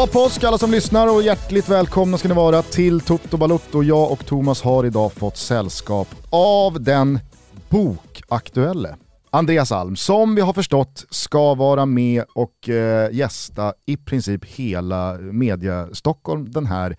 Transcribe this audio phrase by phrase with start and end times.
[0.00, 3.82] Glad påsk alla som lyssnar och hjärtligt välkomna ska ni vara till Toto Balotto.
[3.82, 7.18] Jag och Thomas har idag fått sällskap av den
[7.68, 8.96] bokaktuelle
[9.30, 15.18] Andreas Alm, som vi har förstått ska vara med och eh, gästa i princip hela
[15.18, 16.96] media Stockholm den här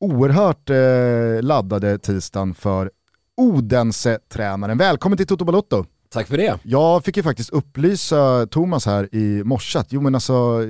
[0.00, 2.90] oerhört eh, laddade tisdagen för
[3.36, 4.78] Odense-tränaren.
[4.78, 5.84] Välkommen till Toto Balotto!
[6.12, 6.58] Tack för det.
[6.62, 10.66] Jag fick ju faktiskt upplysa Thomas här i morse att, jo men alltså,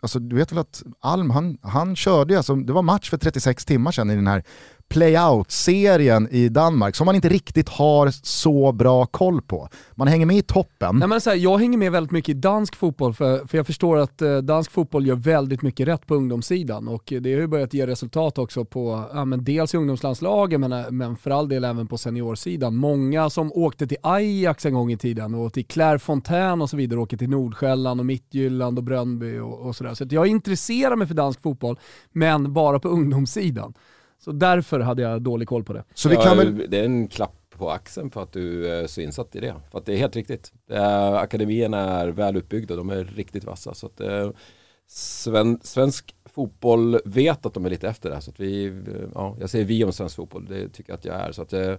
[0.00, 3.64] alltså du vet väl att Alm, han, han körde alltså, det var match för 36
[3.64, 4.44] timmar sedan i den här
[4.94, 9.68] playout-serien i Danmark som man inte riktigt har så bra koll på.
[9.94, 10.96] Man hänger med i toppen.
[10.98, 13.66] Nej, men så här, jag hänger med väldigt mycket i dansk fotboll för, för jag
[13.66, 17.40] förstår att eh, dansk fotboll gör väldigt mycket rätt på ungdomssidan och eh, det har
[17.40, 21.30] ju börjat ge resultat också på ja, men dels i ungdomslandslagen men, eh, men för
[21.30, 22.76] all del även på seniorsidan.
[22.76, 27.00] Många som åkte till Ajax en gång i tiden och till Clairefontaine och så vidare
[27.00, 29.94] åker till Nordsjälland och Mittjylland och Brönnby och, och sådär.
[29.94, 31.78] Så, så jag intresserar mig för dansk fotboll
[32.12, 33.74] men bara på ungdomssidan.
[34.24, 35.84] Så därför hade jag dålig koll på det.
[35.94, 36.66] Så vi kan väl...
[36.68, 39.54] Det är en klapp på axeln för att du är så insatt i det.
[39.70, 40.52] För att det är helt riktigt.
[40.70, 43.74] Är, akademierna är väl utbyggda, de är riktigt vassa.
[43.74, 44.30] Så att, eh,
[44.86, 48.20] sven, svensk fotboll vet att de är lite efter det.
[48.20, 48.82] Så att vi,
[49.14, 51.32] ja, jag säger vi om svensk fotboll, det tycker jag att jag är.
[51.32, 51.74] Så att, eh,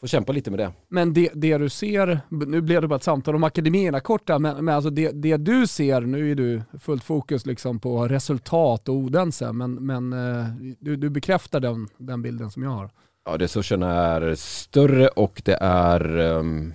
[0.00, 0.72] får kämpa lite med det.
[0.88, 4.38] Men det, det du ser, nu blev det bara ett samtal om akademierna kort där,
[4.38, 8.88] men, men alltså det, det du ser, nu är du fullt fokus liksom på resultat
[8.88, 10.46] och Odense, men, men eh,
[10.80, 12.90] du, du bekräftar den, den bilden som jag har.
[13.24, 16.72] Ja, resurserna är större och det är um,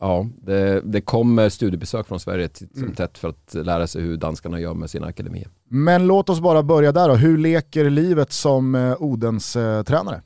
[0.00, 2.94] Ja, det, det kommer studiebesök från Sverige som mm.
[2.94, 5.48] tätt för att lära sig hur danskarna gör med sina akademier.
[5.68, 7.14] Men låt oss bara börja där då.
[7.14, 10.22] Hur leker livet som eh, Odens-tränare?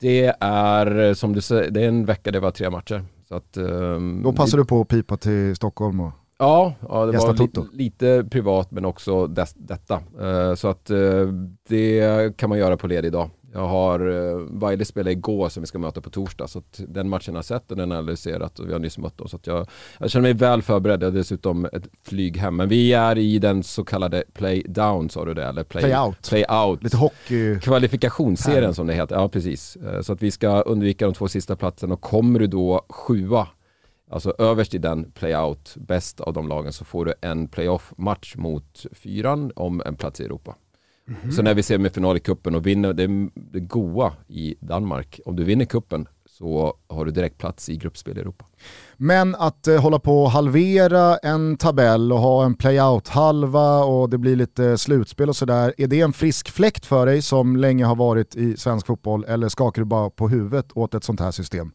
[0.00, 3.04] Det är som du säger, det är en vecka, det var tre matcher.
[3.28, 7.18] Så att, um, Då passar du på att pipa till Stockholm och Ja, ja det
[7.18, 10.00] var li lite privat men också des, detta.
[10.20, 11.32] Uh, så att uh,
[11.68, 13.30] det kan man göra på ledig dag.
[13.52, 17.34] Jag har uh, Vejle spelade igår som vi ska möta på torsdag så den matchen
[17.34, 19.28] har jag sett och den har analyserat och vi har nyss mött dem.
[19.28, 19.66] Så jag,
[19.98, 21.02] jag känner mig väl förberedd.
[21.02, 22.56] Jag har dessutom ett flyg hem.
[22.56, 25.44] Men vi är i den så kallade play down sa du det?
[25.44, 26.28] Eller play, play out.
[26.28, 26.82] Play out.
[26.82, 27.60] Lite hockey.
[27.60, 29.16] Kvalifikationsserien som det heter.
[29.16, 29.76] Ja precis.
[29.76, 33.48] Uh, så att vi ska undvika de två sista platserna och kommer du då sjua
[34.12, 38.86] Alltså överst i den playout, bäst av de lagen, så får du en playoff-match mot
[38.92, 40.54] fyran om en plats i Europa.
[41.08, 41.32] Mm.
[41.32, 45.20] Så när vi ser med final i kuppen och vinner, det, det goa i Danmark,
[45.24, 46.08] om du vinner kuppen
[46.40, 48.44] så har du direkt plats i gruppspel i Europa.
[48.96, 54.18] Men att eh, hålla på och halvera en tabell och ha en playout-halva och det
[54.18, 57.96] blir lite slutspel och sådär, är det en frisk fläkt för dig som länge har
[57.96, 61.72] varit i svensk fotboll eller skakar du bara på huvudet åt ett sånt här system?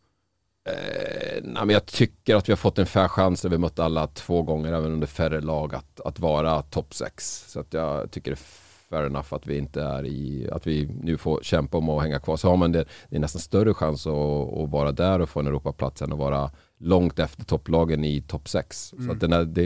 [0.69, 3.79] Eh, nej, men jag tycker att vi har fått en fair chans när vi mött
[3.79, 7.45] alla två gånger, även under färre lag, att, att vara topp 6.
[7.47, 10.89] Så att jag tycker det är fair enough att vi inte är i, att vi
[11.01, 12.37] nu får kämpa om att hänga kvar.
[12.37, 14.13] Så har man det, det är nästan större chans att,
[14.57, 18.49] att vara där och få en Europaplats än att vara långt efter topplagen i topp
[18.49, 18.93] 6.
[18.93, 19.05] Mm.
[19.05, 19.65] Så att den är, det,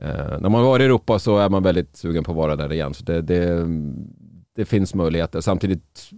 [0.00, 2.72] eh, när man var i Europa så är man väldigt sugen på att vara där
[2.72, 2.94] igen.
[2.94, 3.66] Så det, det,
[4.56, 5.40] det finns möjligheter.
[5.40, 6.10] Samtidigt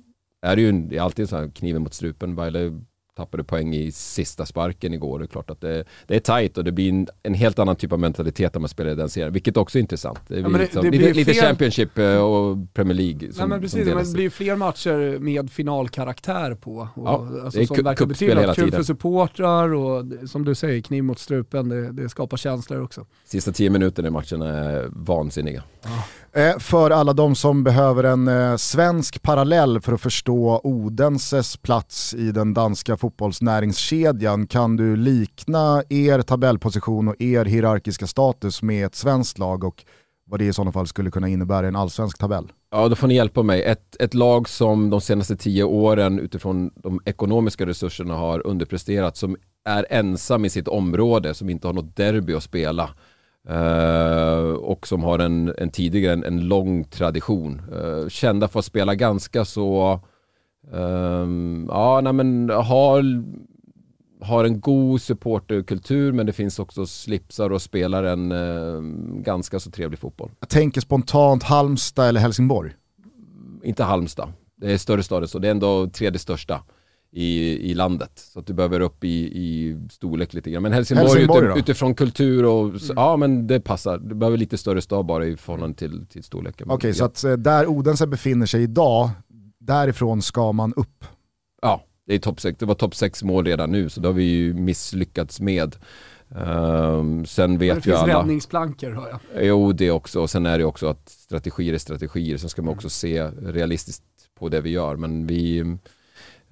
[0.43, 2.37] är det ju det är alltid så här kniven mot strupen.
[2.37, 2.81] Baile
[3.16, 5.19] tappade poäng i sista sparken igår.
[5.19, 7.76] Det är klart att det, det är tajt och det blir en, en, helt annan
[7.76, 10.20] typ av mentalitet när man spelar i den serien, vilket också är intressant.
[10.28, 11.34] Det, ja, det, liksom, det lite, lite.
[11.34, 13.32] Championship eh, och Premier League.
[13.32, 16.88] Som, Nej, men precis, men det blir fler matcher med finalkaraktär på.
[16.94, 20.80] Och, ja, alltså, det är som verkar betyda kul för supportrar och som du säger,
[20.80, 23.06] kniv mot strupen, det, det skapar känslor också.
[23.24, 25.62] Sista tio minuterna i matchen är vansinniga.
[25.82, 26.04] Ja.
[26.37, 32.15] Eh, för alla de som behöver en eh, svensk parallell för att förstå Odenses plats
[32.15, 38.95] i den danska fotbollsnäringskedjan kan du likna er tabellposition och er hierarkiska status med ett
[38.95, 39.84] svenskt lag och
[40.27, 42.53] vad det i sådana fall skulle kunna innebära i en allsvensk tabell?
[42.71, 43.63] Ja, då får ni hjälpa mig.
[43.63, 49.37] Ett, ett lag som de senaste tio åren utifrån de ekonomiska resurserna har underpresterat, som
[49.65, 52.91] är ensam i sitt område, som inte har något derby att spela
[53.50, 57.62] Uh, och som har en, en tidigare en, en lång tradition.
[57.72, 60.00] Uh, kända för att spela ganska så,
[60.70, 63.24] um, ja nej men har,
[64.20, 68.82] har en god supporterkultur men det finns också slipsar och spelar en uh,
[69.22, 70.30] ganska så trevlig fotboll.
[70.41, 72.72] Jag tänker spontant Halmstad eller Helsingborg?
[73.62, 76.60] Inte Halmstad, det är större stad så det är ändå tredje största
[77.16, 78.11] i, i landet.
[78.15, 80.63] Så att du behöver upp i, i storlek lite grann.
[80.63, 82.81] Men Helsingborg, Helsingborg ut, utifrån kultur och, mm.
[82.97, 83.99] ja men det passar.
[83.99, 86.66] Du behöver lite större stad bara i förhållande till, till storleken.
[86.71, 89.11] Okej, okay, så att eh, där Odense befinner sig idag,
[89.59, 91.05] därifrån ska man upp.
[91.63, 94.13] Ja, det, är top 6, det var topp 6 mål redan nu så det har
[94.13, 95.77] vi ju misslyckats med.
[96.28, 98.07] Um, sen vet det ju alla...
[98.07, 99.47] finns räddningsplankor hör jag.
[99.47, 100.21] Jo, det också.
[100.21, 102.37] Och sen är det också att strategier är strategier.
[102.37, 104.03] Sen ska man också se realistiskt
[104.39, 104.97] på det vi gör.
[104.97, 105.77] Men vi,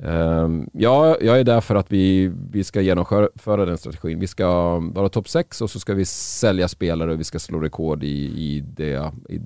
[0.05, 4.21] Ehm, ja, jag är där för att vi, vi ska genomföra den strategin.
[4.21, 7.59] Vi ska vara topp 6 och så ska vi sälja spelare och vi ska slå
[7.59, 9.41] rekord i, i det, i,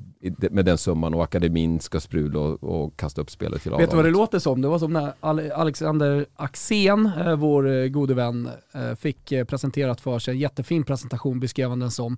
[0.51, 3.97] med den summan och akademin ska sprudla och, och kasta upp spelet till Vet du
[3.97, 4.63] vad det låter som?
[4.63, 5.13] Det var som när
[5.55, 11.41] Alexander Axén, eh, vår eh, gode vän, eh, fick presenterat för sig, en jättefin presentation
[11.41, 12.17] beskrev han den som,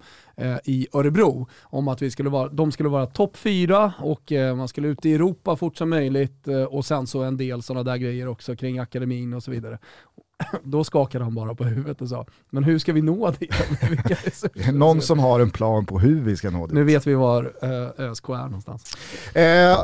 [0.64, 1.48] i Örebro.
[1.62, 5.14] Om att vi skulle vara, de skulle vara topp 4 och man skulle ut i
[5.14, 9.34] Europa fort som möjligt och sen så en del sådana där grejer också kring akademin
[9.34, 9.78] och så vidare.
[10.62, 13.54] Då skakade han bara på huvudet och sa, men hur ska vi nå dit?
[14.54, 16.74] det är någon som har en plan på hur vi ska nå dit.
[16.74, 18.96] Nu vet vi var eh, ÖSK är någonstans.
[19.34, 19.78] Eh,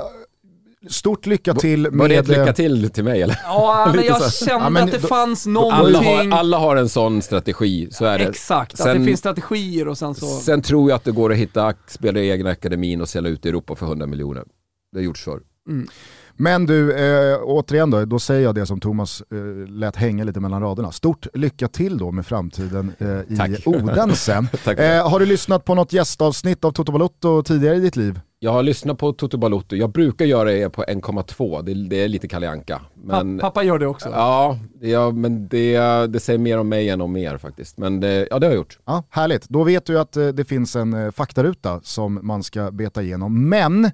[0.88, 1.94] stort lycka till med...
[1.94, 3.40] Var det ett lycka till till mig eller?
[3.44, 5.86] Ja, men jag kände ja, men att det då, fanns någonting...
[5.86, 8.24] Alla har, alla har en sån strategi, så är det.
[8.24, 10.26] Exakt, sen, att det finns strategier och sen så...
[10.26, 13.46] Sen tror jag att det går att hitta spelare i egna akademin och sälja ut
[13.46, 14.44] i Europa för 100 miljoner.
[14.92, 15.40] Det har gjorts förr.
[15.68, 15.88] Mm.
[16.36, 20.40] Men du, eh, återigen då, då säger jag det som Thomas eh, lät hänga lite
[20.40, 20.92] mellan raderna.
[20.92, 24.32] Stort lycka till då med framtiden eh, i Odense.
[24.78, 28.20] eh, har du lyssnat på något gästavsnitt av Toto Balotto tidigare i ditt liv?
[28.44, 32.08] Jag har lyssnat på Toto Balotto, jag brukar göra det på 1,2, det, det, är
[32.08, 32.80] lite Kalle Anka.
[32.94, 34.08] Men, pappa gör det också?
[34.08, 35.76] Ja, det, ja men det,
[36.06, 37.78] det säger mer om mig än om er faktiskt.
[37.78, 38.78] Men det, ja, det har jag gjort.
[38.84, 42.70] Ja, härligt, då vet du att eh, det finns en eh, faktaruta som man ska
[42.70, 43.48] beta igenom.
[43.48, 43.90] Men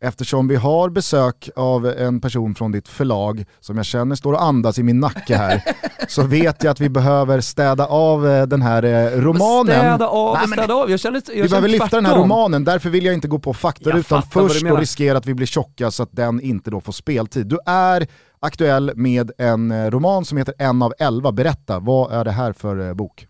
[0.00, 4.42] eftersom vi har besök av en person från ditt förlag som jag känner står och
[4.42, 5.62] andas i min nacke här,
[6.08, 9.78] så vet jag att vi behöver städa av eh, den här eh, romanen.
[9.78, 12.90] Städa av Nej, städa av, jag känner, jag Vi behöver lyfta den här romanen, därför
[12.90, 16.12] vill jag inte gå på faktarutan först och riskera att vi blir tjocka så att
[16.12, 17.46] den inte då får speltid.
[17.46, 18.06] Du är
[18.40, 21.32] aktuell med en eh, roman som heter En av elva.
[21.32, 23.26] Berätta, vad är det här för bok?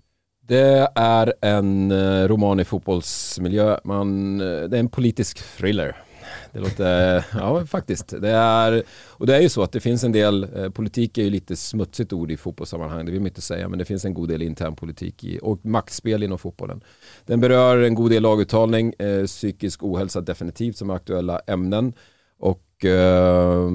[0.48, 1.92] Det är en
[2.28, 5.96] roman i fotbollsmiljö, Man, det är en politisk thriller.
[6.54, 8.14] Det låter, eh, ja faktiskt.
[8.20, 11.22] Det är, och det är ju så att det finns en del, eh, politik är
[11.22, 14.14] ju lite smutsigt ord i fotbollssammanhang, det vill man inte säga, men det finns en
[14.14, 16.80] god del intern politik i, och maktspel inom fotbollen.
[17.26, 21.92] Den berör en god del laguttagning, eh, psykisk ohälsa definitivt som är aktuella ämnen.
[22.38, 23.70] Och eh,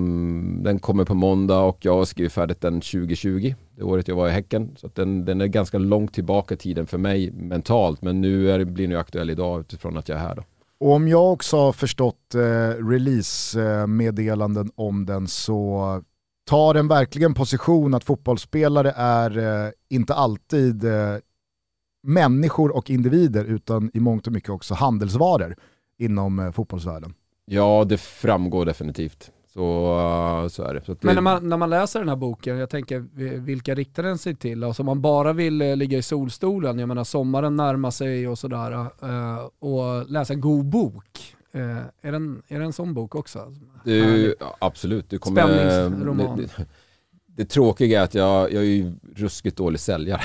[0.63, 4.27] den kommer på måndag och jag har skrivit färdigt den 2020, det året jag var
[4.27, 4.71] i Häcken.
[4.75, 8.65] Så den, den är ganska långt tillbaka i tiden för mig mentalt, men nu är,
[8.65, 10.35] blir den aktuell idag utifrån att jag är här.
[10.35, 10.43] Då.
[10.79, 12.39] Och om jag också har förstått eh,
[12.85, 16.03] release-meddelanden om den så
[16.49, 21.15] tar den verkligen position att fotbollsspelare är eh, inte alltid eh,
[22.03, 25.55] människor och individer utan i mångt och mycket också handelsvaror
[25.97, 27.13] inom eh, fotbollsvärlden.
[27.45, 29.31] Ja, det framgår definitivt.
[29.59, 30.81] Så, så är det.
[30.85, 30.99] Så det...
[31.01, 33.05] Men när man, när man läser den här boken, jag tänker
[33.39, 34.63] vilka riktar den sig till?
[34.63, 38.39] Alltså om man bara vill uh, ligga i solstolen, jag menar sommaren närmar sig och
[38.39, 38.71] sådär,
[39.03, 41.35] uh, och läsa en god bok.
[42.01, 43.55] är, den, är det en sån bok också?
[43.83, 45.09] Du, absolut.
[45.09, 46.47] Du kommer, Spänningsroman.
[47.39, 50.21] Det, tråkiga är att jag, jag är ju ruskigt dålig säljare.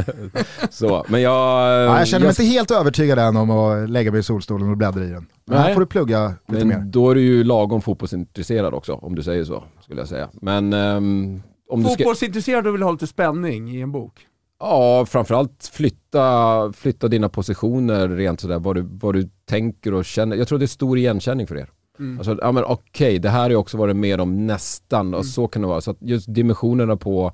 [0.70, 2.44] så, men jag, ja, jag känner mig jag...
[2.44, 5.26] inte helt övertygad än om att lägga mig i solstolen och bläddra i den.
[5.44, 6.78] Men här får du plugga lite men mer.
[6.78, 10.28] Då är du ju lagom fotbollsintresserad också, om du säger så, skulle jag säga.
[10.32, 14.26] Men, um, om Fotbollsintresserad och vill ha lite spänning i en bok?
[14.60, 20.36] Ja, framförallt flytta, flytta dina positioner rent sådär, vad du, vad du tänker och känner.
[20.36, 21.70] Jag tror det är stor igenkänning för er.
[22.00, 22.18] Mm.
[22.18, 25.20] Alltså, ja men okej, okay, det här har jag också varit med om nästan och
[25.20, 25.24] mm.
[25.24, 25.80] så kan det vara.
[25.80, 27.32] Så att just dimensionerna på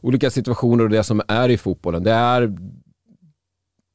[0.00, 2.58] olika situationer och det som är i fotbollen, det är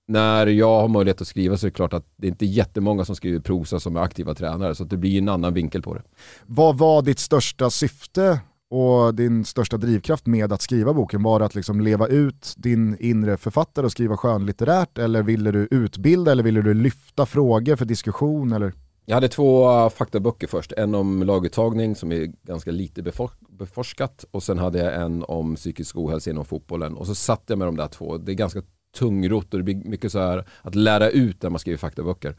[0.07, 3.05] när jag har möjlighet att skriva så är det klart att det är inte jättemånga
[3.05, 6.01] som skriver prosa som är aktiva tränare, så det blir en annan vinkel på det.
[6.45, 8.39] Vad var ditt största syfte
[8.69, 11.23] och din största drivkraft med att skriva boken?
[11.23, 15.67] Var det att liksom leva ut din inre författare och skriva skönlitterärt eller ville du
[15.71, 18.51] utbilda eller ville du lyfta frågor för diskussion?
[18.51, 18.73] Eller?
[19.05, 23.01] Jag hade två faktaböcker först, en om laguttagning som är ganska lite
[23.49, 27.57] beforskat och sen hade jag en om psykisk ohälsa inom fotbollen och så satt jag
[27.57, 28.17] med de där två.
[28.17, 28.61] Det är ganska
[28.93, 32.35] tungrot och det blir mycket så här att lära ut när man skriver faktaböcker.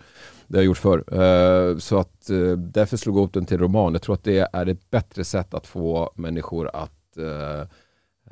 [0.46, 1.04] Det har jag gjort förr.
[1.12, 3.92] Eh, så att eh, därför slog jag upp den till roman.
[3.92, 7.68] Jag tror att det är ett bättre sätt att få människor att eh,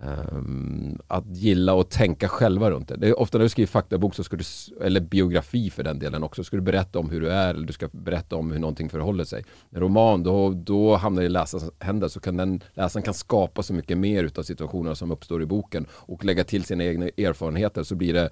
[0.01, 2.97] Um, att gilla och tänka själva runt det.
[2.97, 4.45] det är ofta när du skriver faktabok, så ska du,
[4.81, 7.73] eller biografi för den delen också, ska du berätta om hur du är eller du
[7.73, 9.45] ska berätta om hur någonting förhåller sig.
[9.71, 13.63] En roman, då, då hamnar det i läsarens händer så kan den, läsaren kan skapa
[13.63, 17.83] så mycket mer utav situationerna som uppstår i boken och lägga till sina egna erfarenheter
[17.83, 18.31] så blir det,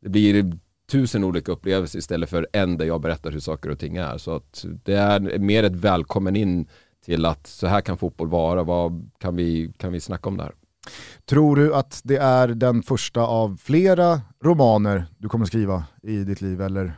[0.00, 0.52] det blir
[0.90, 4.18] tusen olika upplevelser istället för en där jag berättar hur saker och ting är.
[4.18, 6.66] Så att det är mer ett välkommen in
[7.04, 10.42] till att så här kan fotboll vara, vad kan vi, kan vi snacka om det
[10.42, 10.52] här?
[11.28, 16.40] Tror du att det är den första av flera romaner du kommer skriva i ditt
[16.40, 16.92] liv eller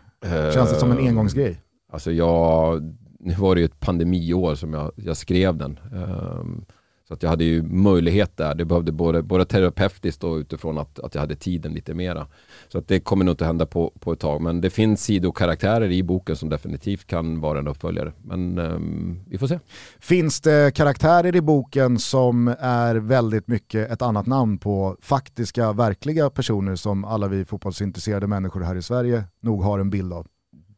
[0.55, 1.61] känns det som en Eh, engångsgrej?
[1.93, 2.83] Alltså jag,
[3.21, 5.79] nu var det ju ett pandemiår som jag, jag skrev den.
[5.95, 6.65] Ehm,
[7.09, 8.55] så att jag hade ju möjlighet där.
[8.55, 12.27] Det behövde både, både terapeutiskt och utifrån att, att jag hade tiden lite mera.
[12.69, 14.41] Så att det kommer nog inte hända på, på ett tag.
[14.41, 18.13] Men det finns sidokaraktärer i boken som definitivt kan vara en uppföljare.
[18.23, 19.59] Men um, vi får se.
[20.01, 26.31] Finns det karaktärer i boken som är väldigt mycket ett annat namn på faktiska, verkliga
[26.31, 30.27] personer som alla vi fotbollsintresserade människor här i Sverige nog har en bild av?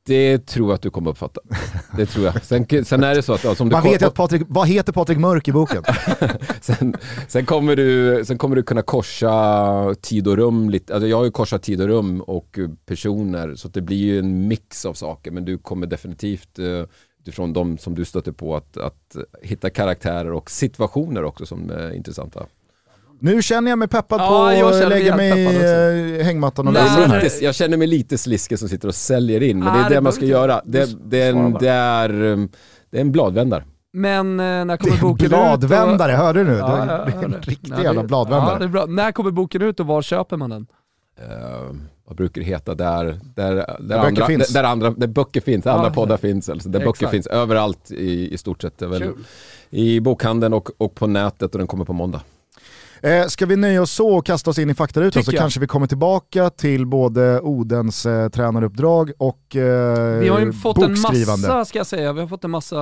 [0.08, 1.40] Det tror jag att du kommer uppfatta.
[1.96, 2.44] Det tror jag.
[2.44, 3.44] Sen, sen är det så att...
[3.44, 5.82] Ja, som du Man vet att Patrik, vad heter Patrik Mörk i boken?
[6.60, 6.96] sen,
[7.28, 10.94] sen, kommer du, sen kommer du kunna korsa tid och rum lite.
[10.94, 14.48] Alltså jag har ju korsat tid och rum och personer så det blir ju en
[14.48, 15.30] mix av saker.
[15.30, 16.84] Men du kommer definitivt eh,
[17.20, 21.92] utifrån de som du stöter på att, att hitta karaktärer och situationer också som är
[21.92, 22.46] intressanta.
[23.20, 25.44] Nu känner jag mig peppad Ja, på jag att känner mig lägga mig
[26.16, 27.22] i eh, hängmattan och Nej, läsa Det är den här.
[27.22, 29.88] lite, jag känner mig lite sliske som sitter och säljer in, men det Nej, är
[29.88, 30.62] det det man ska behöver göra.
[30.66, 30.78] inte.
[30.78, 32.48] Det, det, är en, det, är, um,
[32.90, 33.64] det är en bladvändare.
[33.92, 35.30] Men eh, när Det kommer är en boken ut?
[35.30, 36.56] bladvändare, hörde du nu?
[36.56, 36.72] Ja, det
[37.12, 38.52] är ja, en det- riktig Ja, det- jävla bladvändare.
[38.52, 38.86] Ja, det är bra.
[38.86, 40.66] När kommer boken ut och var köper man den?
[41.20, 41.26] Eh,
[42.08, 42.74] vad brukar det heta?
[42.74, 44.48] Där, där, där, böcker andra, finns.
[44.48, 46.48] Där, där, andra, där böcker finns, andra Ja, poddar finns.
[46.48, 46.98] Alltså, där exakt.
[47.00, 48.78] böcker finns överallt i, i stort sett.
[48.78, 49.10] Det är väl.
[49.70, 52.20] I bokhandeln och, och på nätet och den kommer på måndag.
[53.02, 55.40] Eh, ska vi nöja oss så och kasta oss in i faktarutan så jag.
[55.40, 60.82] kanske vi kommer tillbaka till både Odens eh, tränaruppdrag och eh, Vi har ju fått
[60.82, 62.76] en massa, ska jag säga, vi har fått en massa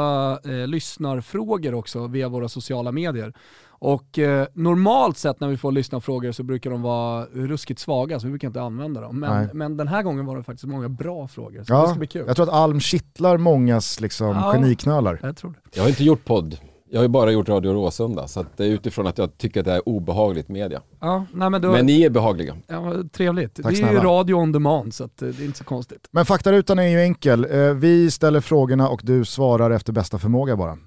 [0.45, 3.33] eh, lyssnarfrågor också via våra sociala medier.
[3.79, 8.27] Och eh, normalt sett när vi får lyssnarfrågor så brukar de vara ruskigt svaga så
[8.27, 9.21] vi brukar inte använda dem.
[9.21, 11.65] Men, men den här gången var det faktiskt många bra frågor.
[11.65, 12.25] Så Ja, det ska bli kul.
[12.27, 14.53] Jag tror att Alm kittlar mångas liksom, Ja.
[14.55, 15.21] geniknölar.
[15.23, 15.59] Jag tror det.
[15.75, 16.59] Jag har inte gjort podd.
[16.91, 18.29] Jag har ju bara gjort Radio Råsunda.
[18.29, 20.83] Så att det är utifrån att jag tycker att det är obehagligt media.
[21.01, 22.57] Ja, nej men då, Men ni är behagliga.
[22.67, 23.55] ja, trevligt.
[23.55, 24.05] Tack det är ju snälla.
[24.05, 26.09] radio on demand så att, eh, det är inte så konstigt.
[26.11, 27.45] Men faktarutan är ju enkel.
[27.51, 30.79] Eh, vi ställer frågorna och du svarar efter bästa förmåga bara.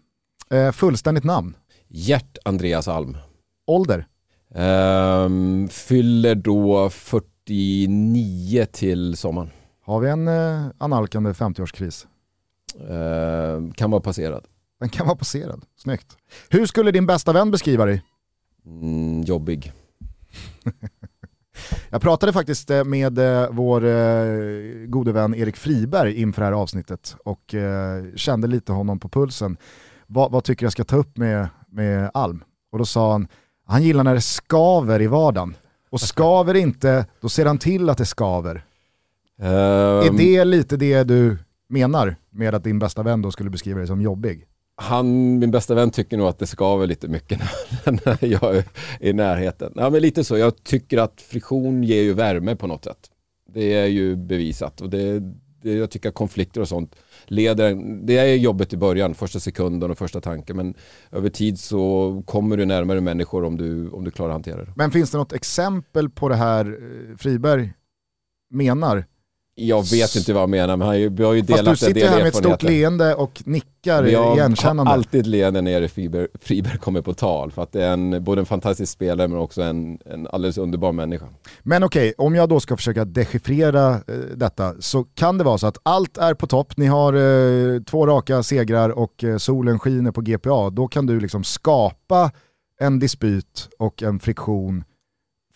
[0.49, 1.55] Eh, fullständigt namn,
[1.87, 3.17] Gert Andreas Alm.
[3.67, 4.05] ålder,
[4.55, 9.49] Ehm, fyller då 49 till sommaren.
[9.85, 10.29] har vi en
[10.77, 12.07] analkande 50-årskris?
[12.89, 14.43] Ehm, kan vara passerad.
[14.79, 16.17] Den kan vara passerad, snyggt.
[16.49, 18.03] Hur skulle din bästa vän beskriva dig?
[18.65, 19.71] Mm, jobbig.
[21.89, 26.53] Jag pratade faktiskt eh, med eh, vår eh, gode vän Erik Friberg inför det här
[26.53, 27.55] avsnittet och
[28.15, 29.57] kände lite honom på pulsen.
[30.07, 32.43] Vad, vad tycker jag ska ta upp med, med Alm?
[32.71, 33.27] Och då sa han,
[33.65, 35.55] han gillar när det skaver i vardagen.
[35.89, 38.65] Och skaver inte, då ser han till att det skaver.
[39.41, 41.37] Är Ehm, det lite det du
[41.69, 44.45] menar med att din bästa vän då skulle beskriva dig som jobbig?
[44.81, 47.39] Han, min bästa vän, tycker nog att det skaver lite mycket
[47.85, 48.63] när jag är
[48.99, 49.73] i närheten.
[49.75, 50.37] Ja, men lite så.
[50.37, 53.11] Jag tycker att friktion ger ju värme på något sätt.
[53.53, 54.81] Det är ju bevisat.
[54.81, 55.19] Och det,
[55.61, 56.95] det, jag tycker att konflikter och sånt
[57.25, 60.55] leder, det är jobbet i början, första sekunden och första tanken.
[60.55, 60.73] Men
[61.11, 64.73] över tid så kommer du närmare människor om du, om du klarar att hantera det.
[64.75, 67.73] Men finns det något exempel på det här eh, Friberg
[68.49, 69.05] menar?
[69.61, 71.55] Jag vet inte vad han menar, men han har ju, vi har ju Fast du
[71.55, 72.67] delat en sitter del här med ett stort erfarenheter.
[72.67, 74.91] leende och nickar Men jag har igenkännande.
[74.91, 77.51] alltid leende när Friberg, Friberg kommer på tal.
[77.51, 80.91] För att det är en, både en fantastisk spelare men också en, en alldeles underbar
[80.91, 81.25] människa.
[81.63, 84.01] Men okej, om jag då ska försöka dechiffrera eh,
[84.35, 88.07] detta så kan det vara så att allt är på topp, ni har eh, två
[88.07, 90.69] raka segrar och eh, solen skiner på GPA.
[90.69, 92.31] Då kan du liksom skapa
[92.81, 94.83] en dispyt och en friktion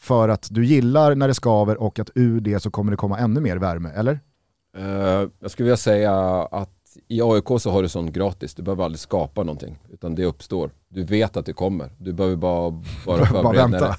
[0.03, 3.17] för att du gillar när det skaver och att ur det så kommer det komma
[3.19, 4.19] ännu mer värme, eller?
[4.77, 6.13] Eh, jag skulle vilja säga
[6.51, 6.69] att
[7.07, 8.55] i AIK så har du sånt gratis.
[8.55, 9.79] Du behöver aldrig skapa någonting.
[9.91, 10.71] Utan det uppstår.
[10.89, 11.89] Du vet att det kommer.
[11.97, 13.43] Du behöver bara vara Bara förberedd.
[13.55, 13.87] när vänta.
[13.87, 13.97] det-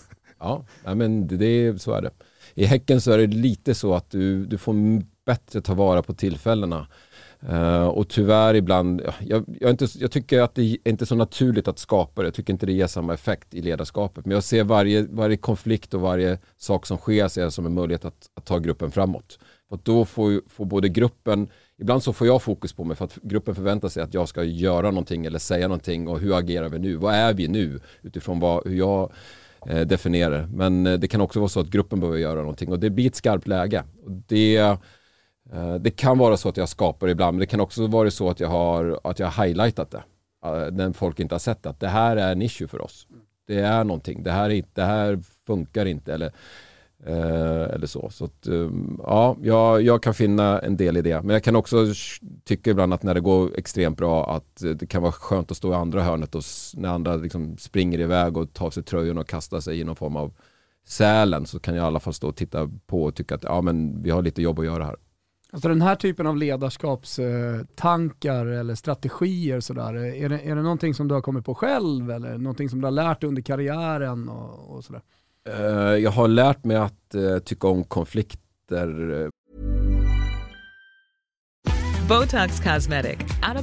[0.84, 2.10] Ja, men det, det, så är det.
[2.54, 4.74] I Häcken så är det lite så att du, du får
[5.26, 6.86] bättre ta vara på tillfällena.
[7.48, 11.68] Uh, och tyvärr ibland, jag, jag, inte, jag tycker att det är inte så naturligt
[11.68, 12.26] att skapa det.
[12.26, 14.24] Jag tycker inte det ger samma effekt i ledarskapet.
[14.24, 18.04] Men jag ser varje, varje konflikt och varje sak som sker ser som en möjlighet
[18.04, 19.38] att, att ta gruppen framåt.
[19.68, 21.48] För att då får, får både gruppen,
[21.78, 24.44] ibland så får jag fokus på mig för att gruppen förväntar sig att jag ska
[24.44, 26.96] göra någonting eller säga någonting och hur agerar vi nu?
[26.96, 27.80] Vad är vi nu?
[28.02, 29.12] Utifrån vad, hur jag
[29.66, 30.48] eh, definierar.
[30.54, 33.06] Men eh, det kan också vara så att gruppen behöver göra någonting och det blir
[33.06, 33.84] ett skarpt läge.
[34.04, 34.76] Och det,
[35.52, 38.30] Eh, det kan vara så att jag skapar ibland men det kan också vara så
[38.30, 40.02] att jag har, att jag har highlightat det.
[40.44, 41.66] Eh, när folk inte har sett.
[41.66, 43.06] Att det här är en issue för oss.
[43.46, 44.22] Det är någonting.
[44.22, 46.14] Det här, är, det här funkar inte.
[46.14, 46.32] Eller,
[47.06, 48.10] eh, eller så.
[48.10, 51.22] Så att, ehm, ja, jag, jag kan finna en del i det.
[51.22, 51.86] Men jag kan också
[52.44, 55.72] tycka ibland att när det går extremt bra att det kan vara skönt att stå
[55.72, 56.42] i andra hörnet och
[56.74, 60.16] när andra liksom springer iväg och tar sig tröjan och kastar sig i någon form
[60.16, 60.32] av
[60.86, 63.60] sälen så kan jag i alla fall stå och titta på och tycka att ja,
[63.60, 64.96] men vi har lite jobb att göra här.
[65.54, 71.08] Alltså den här typen av ledarskapstankar eller strategier sådär, är det, är det någonting som
[71.08, 74.84] du har kommit på själv eller någonting som du har lärt under karriären och, och
[74.84, 75.02] sådär?
[75.48, 79.30] Uh, jag har lärt mig att uh, tycka om konflikter.
[82.08, 83.18] Botox Cosmetic,
[83.48, 83.56] out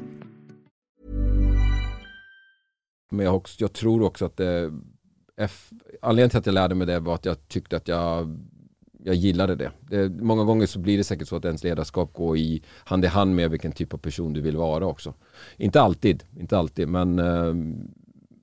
[3.12, 4.72] Men jag, också, jag tror också att det,
[5.38, 5.70] F,
[6.02, 8.40] anledningen till att jag lärde mig det var att jag tyckte att jag
[9.06, 9.72] jag gillade det.
[9.90, 10.10] det.
[10.10, 13.36] Många gånger så blir det säkert så att ens ledarskap går i hand i hand
[13.36, 15.14] med vilken typ av person du vill vara också.
[15.58, 17.56] Inte alltid, inte alltid, men uh,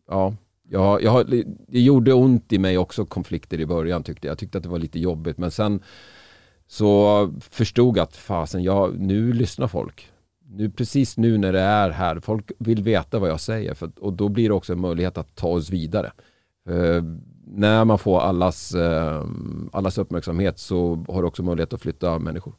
[0.08, 0.34] ja,
[0.68, 1.30] jag, jag,
[1.68, 4.32] det gjorde ont i mig också konflikter i början tyckte jag.
[4.32, 5.82] Jag tyckte att det var lite jobbigt, men sen
[6.66, 10.10] så förstod jag att fasen, jag, nu lyssnar folk.
[10.48, 14.12] Nu, precis nu när det är här, folk vill veta vad jag säger för, och
[14.12, 16.12] då blir det också en möjlighet att ta oss vidare.
[16.68, 17.02] Eh,
[17.52, 19.24] när man får allas, eh,
[19.72, 22.54] allas uppmärksamhet så har du också möjlighet att flytta människor.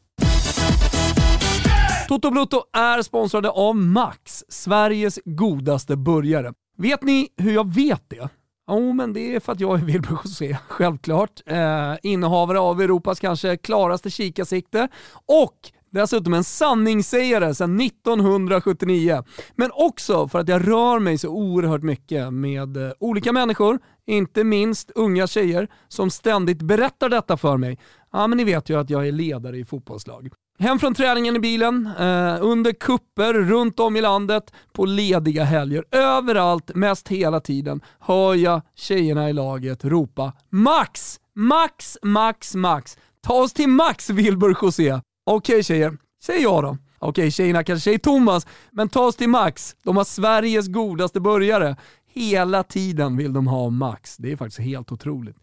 [2.07, 6.53] Toto Blutto är sponsrade av Max, Sveriges godaste burgare.
[6.77, 8.29] Vet ni hur jag vet det?
[8.69, 11.41] Jo, oh, men det är för att jag är Wilbur José, självklart.
[11.45, 14.88] Eh, innehavare av Europas kanske klaraste kikarsikte
[15.25, 19.23] och Dessutom en sanningssägare sedan 1979.
[19.56, 24.43] Men också för att jag rör mig så oerhört mycket med eh, olika människor, inte
[24.43, 27.80] minst unga tjejer, som ständigt berättar detta för mig.
[28.12, 30.30] Ja, men ni vet ju att jag är ledare i fotbollslag.
[30.60, 35.84] Hem från träningen i bilen, eh, under kupper runt om i landet, på lediga helger.
[35.91, 41.19] Överallt, mest hela tiden, hör jag tjejerna i laget ropa Max!
[41.36, 42.97] Max, Max, Max!
[43.21, 45.01] Ta oss till Max, Wilbur José!
[45.23, 46.77] Okej okay, tjejer, säg ja då.
[47.03, 49.75] Okej, okay, tjejerna kanske säger Thomas, men ta oss till Max.
[49.84, 51.75] De har Sveriges godaste burgare.
[52.13, 54.17] Hela tiden vill de ha Max.
[54.17, 55.38] Det är faktiskt helt otroligt.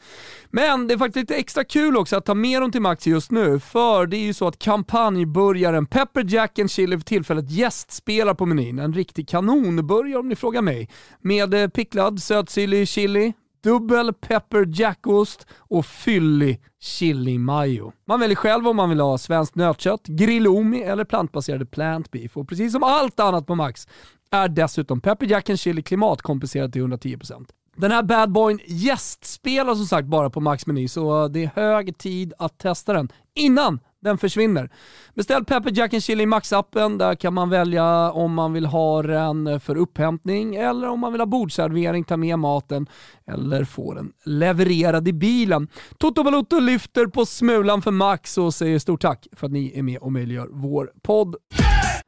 [0.50, 3.30] Men det är faktiskt lite extra kul också att ta med dem till Max just
[3.30, 8.34] nu, för det är ju så att kampanjburgaren Pepper Jack and Chili för tillfället gästspelar
[8.34, 8.78] på menyn.
[8.78, 10.88] En riktig kanonburgare om ni frågar mig.
[11.20, 17.92] Med eh, picklad sötsyrlig chili, dubbel pepper jackost och fyllig chili mayo.
[18.06, 22.36] Man väljer själv om man vill ha svenskt nötkött, grillomi eller plantbaserade plant beef.
[22.36, 23.88] Och precis som allt annat på Max
[24.30, 27.46] är dessutom pepper jack and chili klimatkompenserad till 110%.
[27.76, 31.98] Den här bad boyn gästspelar som sagt bara på Max meny så det är hög
[31.98, 34.70] tid att testa den innan den försvinner.
[35.14, 36.98] Beställ Pepper Jack and Chili i Max-appen.
[36.98, 41.20] Där kan man välja om man vill ha den för upphämtning eller om man vill
[41.20, 42.86] ha bordservering, ta med maten
[43.26, 45.68] eller få den levererad i bilen.
[45.98, 49.82] Toto Balotto lyfter på smulan för Max och säger stort tack för att ni är
[49.82, 51.36] med och möjliggör vår podd.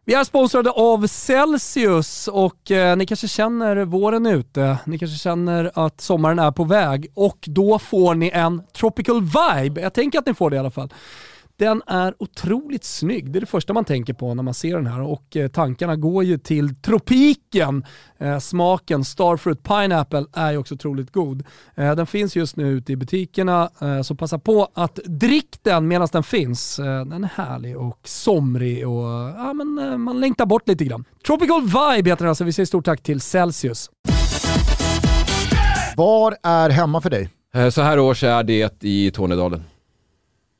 [0.04, 5.70] Vi är sponsrade av Celsius och eh, ni kanske känner våren ute, ni kanske känner
[5.74, 9.80] att sommaren är på väg och då får ni en tropical vibe.
[9.80, 10.92] Jag tänker att ni får det i alla fall.
[11.60, 13.32] Den är otroligt snygg.
[13.32, 15.96] Det är det första man tänker på när man ser den här och eh, tankarna
[15.96, 17.84] går ju till tropiken.
[18.18, 21.44] Eh, smaken Starfruit Pineapple är ju också otroligt god.
[21.74, 23.70] Eh, den finns just nu ute i butikerna
[24.04, 26.76] så passa på att drick den medan den finns.
[26.76, 29.04] Den är härlig och somrig och
[29.36, 31.04] ja, men, man längtar bort lite grann.
[31.26, 32.44] Tropical Vibe heter den alltså.
[32.44, 33.90] Vi säger stort tack till Celsius.
[35.96, 37.28] Var är hemma för dig?
[37.70, 39.64] Så här års är det i Tornedalen.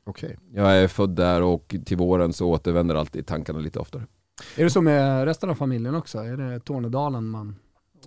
[0.05, 0.35] Okay.
[0.53, 4.05] Jag är född där och till våren så återvänder alltid tankarna lite oftare.
[4.55, 6.17] Är det så med resten av familjen också?
[6.19, 7.55] Är det Tornedalen man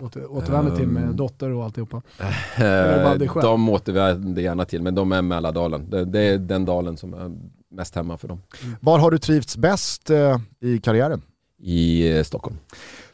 [0.00, 1.16] åter, återvänder till med ehm.
[1.16, 2.02] dotter och alltihopa?
[3.42, 5.90] de återvänder gärna till, men de är Mälardalen.
[5.90, 7.32] Det, det är den dalen som är
[7.70, 8.42] mest hemma för dem.
[8.62, 8.76] Mm.
[8.80, 11.22] Var har du trivts bäst eh, i karriären?
[11.58, 12.56] I eh, Stockholm.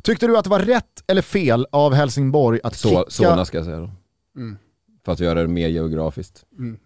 [0.03, 3.05] Tyckte du att det var rätt eller fel av Helsingborg att så, kicka...
[3.09, 3.91] Solna ska jag säga då.
[4.37, 4.59] Mm.
[5.05, 6.45] För att göra det mer geografiskt.
[6.59, 6.79] Mm.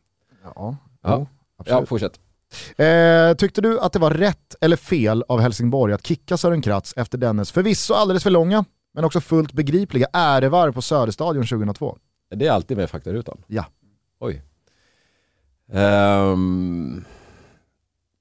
[0.54, 1.26] Ja, ja.
[1.56, 1.80] Absolut.
[1.80, 2.20] Ja, fortsätt.
[2.76, 6.94] Eh, tyckte du att det var rätt eller fel av Helsingborg att kicka Sören Kratz
[6.96, 8.64] efter dennes förvisso alldeles för långa,
[8.94, 11.98] men också fullt begripliga ärevarv på Söderstadion 2002?
[12.30, 13.42] Det är alltid med faktarutan?
[13.46, 13.66] Ja.
[14.20, 14.42] Oj.
[15.72, 17.04] Um,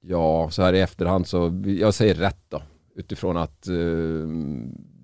[0.06, 2.62] Ja, så här i efterhand så, jag säger rätt då.
[2.94, 3.74] Utifrån att eh,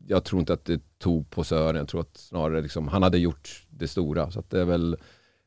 [0.06, 1.76] jag tror inte att det tog på Sören.
[1.76, 4.30] Jag tror att snarare liksom, han hade gjort det stora.
[4.30, 4.96] Så att det är väl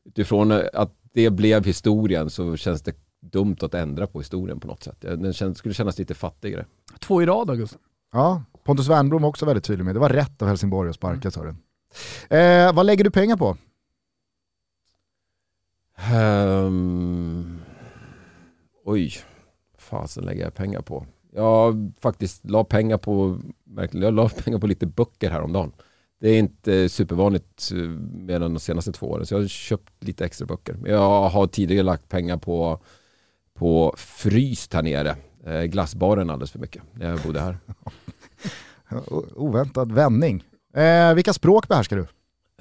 [0.04, 4.82] utifrån att det blev historien så känns det dumt att ändra på historien på något
[4.82, 5.00] sätt.
[5.00, 6.66] Den skulle kännas lite fattigare.
[6.98, 7.78] Två i rad August.
[8.12, 9.98] Ja, Pontus Wernbloom var också väldigt tydlig med det.
[9.98, 11.58] var rätt av Helsingborg att sparka Sören.
[12.30, 13.56] Eh, vad lägger du pengar på?
[16.12, 17.62] Um,
[18.84, 19.12] oj,
[19.78, 21.06] fasen lägger jag pengar på?
[21.32, 23.38] Jag faktiskt la pengar på,
[23.92, 25.72] jag la pengar på lite böcker häromdagen.
[26.20, 30.04] Det är inte supervanligt eh, mer än de senaste två åren, så jag har köpt
[30.04, 30.76] lite extra böcker.
[30.86, 32.80] Jag har tidigare lagt pengar på,
[33.54, 37.58] på fryst här nere, eh, glassbaren alldeles för mycket, när jag bodde här.
[39.34, 40.44] Oväntad vändning.
[40.74, 42.06] Eh, vilka språk behärskar du?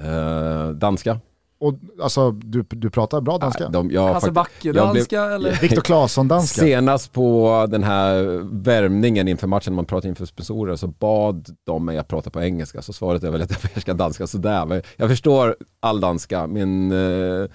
[0.07, 1.19] Eh, danska.
[1.63, 3.69] Och, alltså, du, du pratar bra danska?
[3.69, 5.51] Nej, Hasse Backe-danska eller?
[5.61, 6.61] Viktor Claesson-danska?
[6.61, 8.23] Senast på den här
[8.63, 12.41] värmningen inför matchen, när man pratar inför sponsorer, så bad de mig att prata på
[12.41, 12.81] engelska.
[12.81, 14.65] Så svaret är väl att jag behärskar danska sådär.
[14.65, 16.47] Men jag förstår all danska.
[16.47, 16.91] Min...
[16.91, 17.45] Eh,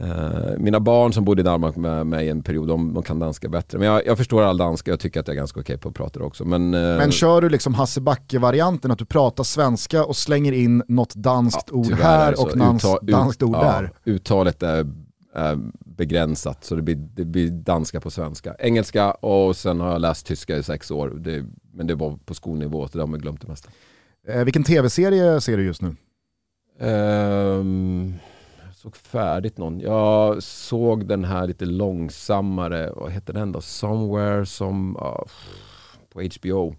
[0.00, 3.48] Uh, mina barn som bodde i Danmark med mig en period, de, de kan danska
[3.48, 3.78] bättre.
[3.78, 5.94] Men jag, jag, förstår all danska, jag tycker att jag är ganska okej på att
[5.94, 6.44] prata det också.
[6.44, 10.82] Men, uh, men kör du liksom Hasse Backe-varianten, att du pratar svenska och slänger in
[10.88, 13.92] något danskt ja, ord här och något danskt ord ja, där?
[14.04, 14.86] Uttalet är,
[15.34, 18.54] är, begränsat, så det blir, det blir danska på svenska.
[18.58, 22.34] Engelska och sen har jag läst tyska i sex år, det, men det var på
[22.34, 23.70] skolnivå, så det har man glömt det mesta.
[24.34, 25.96] Uh, vilken tv-serie ser du just nu?
[26.86, 28.14] Um,
[28.82, 29.80] såg färdigt någon.
[29.80, 33.60] Jag såg den här lite långsammare, vad heter den då?
[33.60, 35.24] Somewhere som, uh,
[36.12, 36.74] på HBO.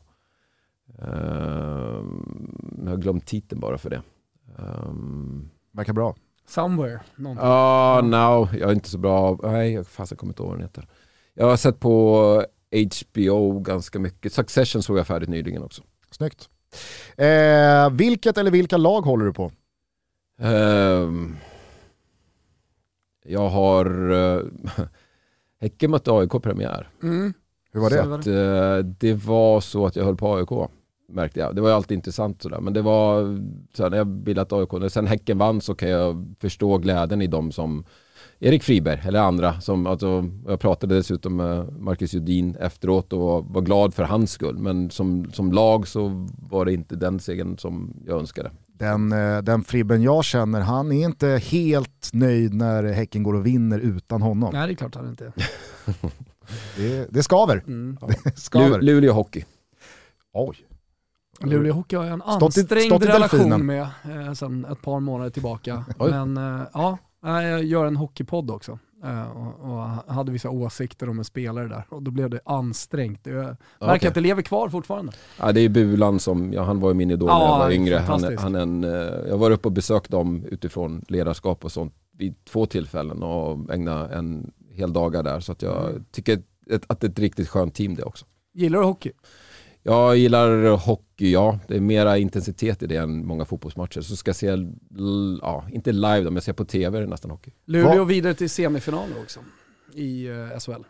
[1.00, 4.02] Uh, ehm, jag har glömt titeln bara för det.
[4.58, 6.16] Um, Verkar bra.
[6.48, 7.00] Somewhere?
[7.16, 9.40] Ja, uh, no, jag är inte så bra.
[9.44, 10.88] Nej, jag fast jag kommer inte ihåg vad den heter.
[11.34, 14.34] Jag har sett på HBO ganska mycket.
[14.34, 15.84] Succession såg jag färdigt nyligen också.
[16.12, 16.50] Snyggt.
[17.18, 19.52] Eh, vilket eller vilka lag håller du på?
[20.42, 21.38] Um,
[23.24, 24.42] jag har uh,
[25.62, 26.90] Häcken mötte AIK premiär.
[27.04, 27.34] Mm.
[27.72, 28.04] Hur var det?
[28.04, 30.70] Så att, uh, det var så att jag höll på AIK
[31.14, 31.56] märkte jag.
[31.56, 32.60] Det var ju alltid intressant sådär.
[32.60, 33.40] Men det var
[33.74, 37.22] så när jag ville att AIK, när sen Häcken vann så kan jag förstå glädjen
[37.22, 37.86] i dem som
[38.40, 39.62] Erik Friberg eller andra.
[39.62, 44.32] Som, alltså, jag pratade dessutom med Marcus Judin efteråt och var, var glad för hans
[44.32, 44.58] skull.
[44.58, 49.42] Men som, som lag så var det inte den segern som jag önskade den, eh,
[49.42, 54.22] den Fribben jag känner, han är inte helt nöjd när Häcken går och vinner utan
[54.22, 54.54] honom.
[54.54, 55.34] Nej, det är klart han inte är.
[56.78, 57.64] det, det skaver.
[57.68, 57.98] Mm.
[58.24, 58.82] Det skaver.
[58.82, 59.46] Luleå Hockey.
[60.34, 60.58] Oj.
[61.40, 65.86] Luleå Hockey har jag en ansträngd relation med eh, sedan ett par månader tillbaka.
[66.00, 66.12] Oj.
[66.12, 68.80] Men eh, ja, jag gör en hockeypodd också.
[69.04, 73.20] Eh, och, hade vissa åsikter om en spelare där och då blev det ansträngt.
[73.24, 74.08] Jag märker okay.
[74.08, 75.12] att det lever kvar fortfarande.
[75.40, 77.72] Ja, det är Bulan som, ja, han var ju min idol ja, när jag var
[77.72, 77.98] yngre.
[77.98, 78.90] Han, han en, eh,
[79.30, 84.16] jag var uppe och besökte dem utifrån ledarskap och sånt vid två tillfällen och ägnade
[84.16, 85.40] en hel dagar där.
[85.40, 86.06] Så att jag mm.
[86.12, 86.42] tycker
[86.88, 88.26] att det är ett riktigt skönt team det också.
[88.54, 89.12] Gillar du hockey?
[89.86, 91.60] Jag gillar hockey, ja.
[91.68, 94.02] Det är mera intensitet i det än många fotbollsmatcher.
[94.02, 94.58] Så ska jag se,
[95.42, 97.52] ja, inte live då, men jag ser på tv nästan hockey.
[97.66, 98.04] Luleå Va?
[98.04, 99.40] vidare till semifinaler också
[99.94, 100.84] i eh, SHL.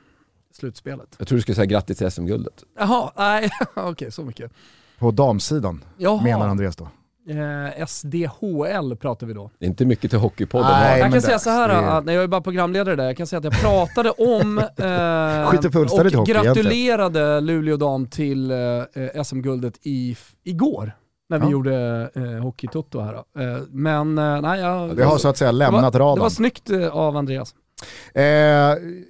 [0.51, 1.15] Slutspelet.
[1.17, 2.63] Jag tror du skulle säga grattis till SM-guldet.
[2.77, 4.51] Jaha, nej okej okay, så mycket.
[4.99, 6.23] På damsidan Jaha.
[6.23, 6.88] menar Andreas då?
[7.29, 9.51] Eh, SDHL pratar vi då.
[9.59, 10.71] Det är inte mycket till Hockeypodden.
[10.71, 11.91] Nej, jag kan säga så här, det...
[11.91, 16.17] att när jag är bara programledare där, jag kan säga att jag pratade om eh,
[16.19, 17.45] och gratulerade egentligen.
[17.45, 20.91] Luleå dam till eh, SM-guldet i, igår
[21.29, 21.51] när vi ja.
[21.51, 23.13] gjorde eh, Hockeytutto här.
[23.13, 26.15] Eh, men eh, nej, jag, Det har så att säga lämnat det var, raden.
[26.15, 27.55] Det var snyggt eh, av Andreas.
[28.13, 28.23] Eh,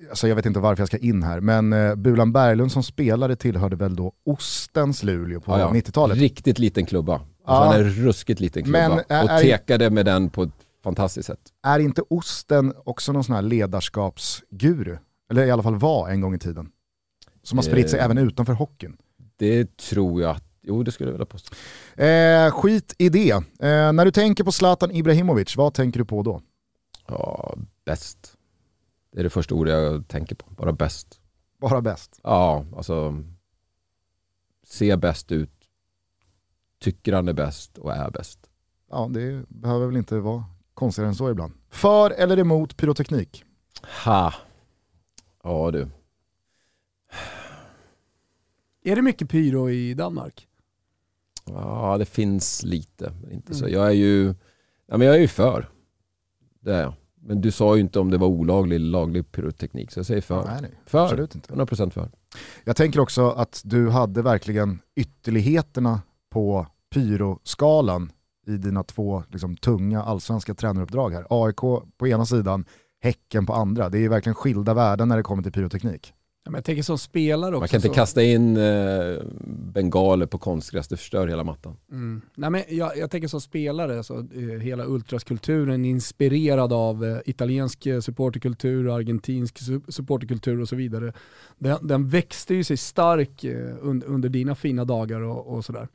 [0.10, 3.36] alltså jag vet inte varför jag ska in här, men eh, Bulan Berglund som spelare
[3.36, 5.69] tillhörde väl då Ostens Luleå på ja, ja.
[5.69, 6.17] 90-talet.
[6.17, 7.21] Riktigt liten klubba.
[7.46, 7.72] Alltså ja.
[7.72, 10.50] Han är ruskigt liten klubba men är, och tekade med den på ett
[10.84, 11.40] fantastiskt sätt.
[11.64, 14.98] Är inte Osten också någon sån här ledarskapsguru?
[15.32, 16.72] Eller i alla fall var en gång i tiden.
[17.44, 18.98] Som har spritt sig eh, även utanför hockeyn.
[19.38, 21.56] Det tror jag att Jo, det skulle jag vilja påstå.
[22.04, 23.32] Eh, skit i det.
[23.32, 23.42] Eh,
[23.94, 26.42] när du tänker på Zlatan Ibrahimovic, vad tänker du på då?
[27.08, 28.38] Ja, bäst.
[29.12, 30.46] Det är det första ordet jag tänker på.
[30.50, 31.20] Bara bäst.
[31.62, 32.20] Bara bäst?
[32.24, 33.24] Ja, alltså
[34.68, 35.62] se bäst ut,
[36.84, 38.39] tycker han är bäst och är bäst.
[38.89, 40.43] Ja, det behöver väl inte vara
[40.74, 41.54] konstigare än så ibland.
[41.69, 43.43] För eller emot pyroteknik?
[44.06, 44.34] Ha.
[45.43, 45.88] Ja du.
[48.84, 50.48] Är det mycket pyro i Danmark?
[51.46, 53.13] Ja, det finns lite.
[53.32, 53.65] Inte så.
[53.65, 53.74] Mm.
[53.74, 54.36] Jag är ju
[54.88, 55.69] ja, men jag är ju för.
[56.60, 56.93] Det är jag.
[57.15, 60.22] Men du sa ju inte om det var olaglig eller laglig pyroteknik, så jag säger
[60.22, 60.46] för.
[60.46, 61.04] Nej, nej, för.
[61.04, 61.54] absolut inte.
[61.54, 62.12] 100% för.
[62.63, 68.12] Jag tänker också att du hade verkligen ytterligheterna på pyroskalan
[68.48, 71.26] i dina två liksom, tunga allsvenska tränaruppdrag här.
[71.30, 71.62] AIK
[71.98, 72.66] på ena sidan,
[73.02, 73.90] Häcken på andra.
[73.90, 76.14] Det är verkligen skilda värden när det kommer till pyroteknik.
[76.46, 77.60] Men jag tänker som spelare också.
[77.60, 77.94] Man kan inte så...
[77.94, 79.18] kasta in eh,
[79.74, 81.76] bengaler på konstgräs, det förstör hela mattan.
[81.92, 82.22] Mm.
[82.36, 87.86] Nej, men jag, jag tänker som spelare, så, eh, hela ultraskulturen inspirerad av eh, italiensk
[87.86, 91.14] eh, supporterkultur, argentinsk su- supporterkultur och så vidare.
[91.58, 95.88] Den, den växte ju sig stark eh, under, under dina fina dagar och, och sådär.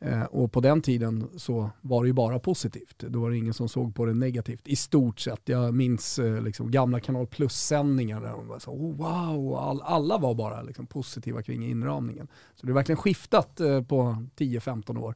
[0.00, 3.04] Eh, och på den tiden så var det ju bara positivt.
[3.08, 5.40] Då var det ingen som såg på det negativt i stort sett.
[5.44, 10.18] Jag minns eh, liksom, gamla Kanal Plus-sändningar där de var så oh, wow, all, alla
[10.18, 12.28] var bara liksom, positiva kring inramningen.
[12.54, 15.14] Så det har verkligen skiftat eh, på 10-15 år.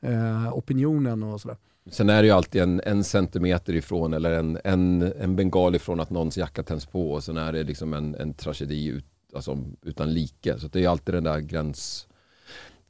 [0.00, 1.56] Eh, opinionen och sådär.
[1.90, 6.00] Sen är det ju alltid en, en centimeter ifrån eller en, en, en bengal ifrån
[6.00, 9.58] att någons jacka tänds på och sen är det liksom en, en tragedi ut, alltså,
[9.82, 10.58] utan like.
[10.58, 12.08] Så det är ju alltid den där gräns,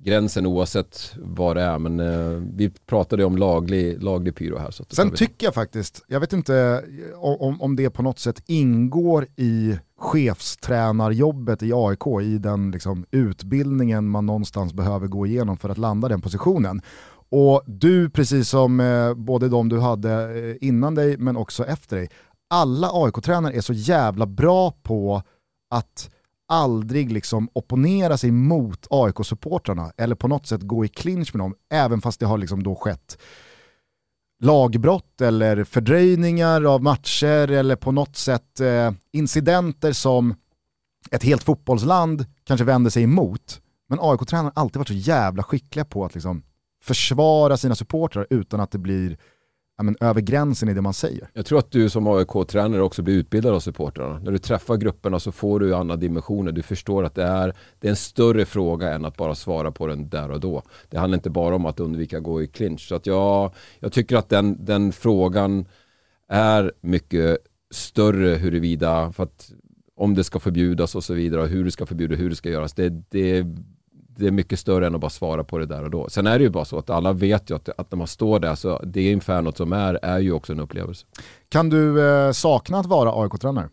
[0.03, 1.79] gränsen oavsett vad det är.
[1.79, 4.71] Men eh, vi pratade om laglig, laglig pyro här.
[4.71, 6.85] Så Sen tycker jag faktiskt, jag vet inte
[7.17, 14.09] om, om det på något sätt ingår i chefstränarjobbet i AIK, i den liksom utbildningen
[14.09, 16.83] man någonstans behöver gå igenom för att landa den positionen.
[17.31, 21.97] Och du, precis som eh, både de du hade eh, innan dig men också efter
[21.97, 22.09] dig,
[22.51, 25.23] alla AIK-tränare är så jävla bra på
[25.71, 26.11] att
[26.51, 31.55] aldrig liksom opponera sig mot AIK-supportrarna eller på något sätt gå i clinch med dem,
[31.73, 33.19] även fast det har liksom då skett
[34.41, 40.35] lagbrott eller fördröjningar av matcher eller på något sätt eh, incidenter som
[41.11, 43.61] ett helt fotbollsland kanske vänder sig emot.
[43.89, 46.43] Men AIK-tränare har alltid varit så jävla skickliga på att liksom
[46.83, 49.19] försvara sina supportrar utan att det blir
[49.81, 51.31] ja, men, över gränsen i det man säger.
[51.33, 54.19] Jag tror att du som AIK-tränare också blir utbildad av supportrarna.
[54.19, 56.53] När du träffar grupperna så får du andra dimensioner.
[56.53, 59.87] Du förstår att det är, det är en större fråga än att bara svara på
[59.87, 60.63] den där och då.
[60.91, 62.89] Det handlar inte bara om att undvika att gå i clinch.
[62.89, 65.67] Så att jag, jag tycker att den, den frågan
[66.29, 67.39] är mycket
[67.71, 69.53] större huruvida, för att
[69.97, 72.51] om det ska förbjudas och så vidare och hur det ska förbjudas hur det ska
[72.51, 72.73] göras.
[72.73, 73.47] Det, det,
[74.21, 76.09] det är mycket större än att bara svara på det där och då.
[76.09, 78.39] Sen är det ju bara så att alla vet ju att, att när man står
[78.41, 81.07] där så det infernot som är, är ju också en upplevelse.
[81.49, 83.69] Kan du eh, sakna att vara AIK-tränare?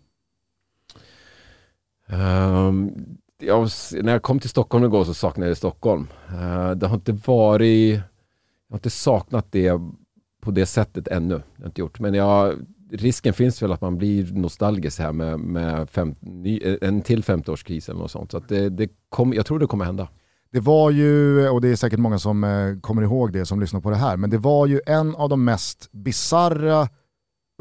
[2.08, 2.92] Ehm,
[3.40, 3.70] jag,
[4.02, 6.08] när jag kom till Stockholm igår så saknade jag Stockholm.
[6.32, 7.94] Uh, det har inte varit,
[8.68, 9.72] jag har inte saknat det
[10.42, 11.36] på det sättet ännu.
[11.56, 12.00] Det har inte gjort.
[12.00, 12.56] Men jag,
[12.92, 16.16] risken finns väl att man blir nostalgisk här med, med fem,
[16.82, 18.32] en till 50-årskris eller något sånt.
[18.32, 20.08] Så det, det kom, jag tror det kommer hända.
[20.52, 23.82] Det var ju, och det är säkert många som eh, kommer ihåg det som lyssnar
[23.82, 26.88] på det här, men det var ju en av de mest bizarra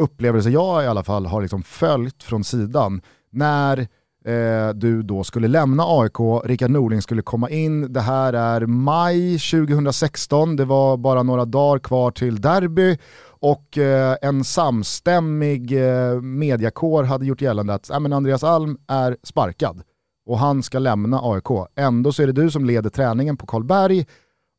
[0.03, 3.01] upplevelser jag i alla fall har liksom följt från sidan.
[3.31, 3.79] När
[4.25, 9.39] eh, du då skulle lämna AIK, Rickard Norling skulle komma in, det här är maj
[9.39, 12.99] 2016, det var bara några dagar kvar till derby
[13.41, 19.17] och eh, en samstämmig eh, mediakår hade gjort gällande att äh, men Andreas Alm är
[19.23, 19.83] sparkad
[20.27, 21.69] och han ska lämna AIK.
[21.77, 24.07] Ändå så är det du som leder träningen på Karlberg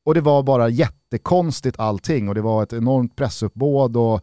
[0.06, 4.22] och det var bara jättekonstigt allting och det var ett enormt pressuppbåd och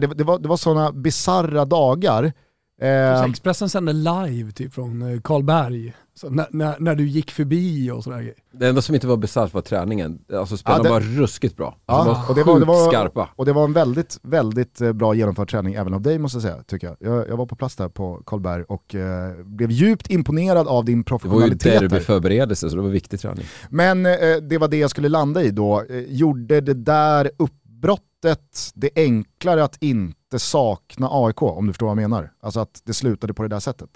[0.00, 2.32] det, det, det var, det var sådana bizarra dagar.
[2.80, 5.94] Eh, Expressen sände live typ från eh, Karlberg,
[6.30, 8.34] när, när, när du gick förbi och sådär grejer.
[8.52, 10.18] Det enda som inte var bisarrt var träningen.
[10.32, 11.76] Alltså spelarna Ja, var ruskigt bra.
[11.86, 13.28] Ja, Alltså, de var och det var- det var- skarpa.
[13.36, 16.42] och det var en väldigt, väldigt eh, bra genomförd träning även av dig måste jag
[16.42, 16.96] säga, tycker jag.
[17.12, 21.02] Jag, jag var på plats där på Karlberg och eh, blev djupt imponerad av din
[21.02, 21.80] Det var ju professionalitet.
[21.80, 23.44] derbyförberedelse så det var viktig träning.
[23.70, 24.12] Men eh,
[24.48, 25.82] det var det jag skulle landa i då.
[25.90, 32.02] Eh, gjorde det där uppbrottet det enklare att inte sakna AIK, om du förstår vad
[32.02, 32.32] jag menar?
[32.40, 33.90] Alltså att det slutade på det där sättet.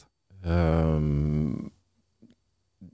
[0.44, 1.70] Ehm,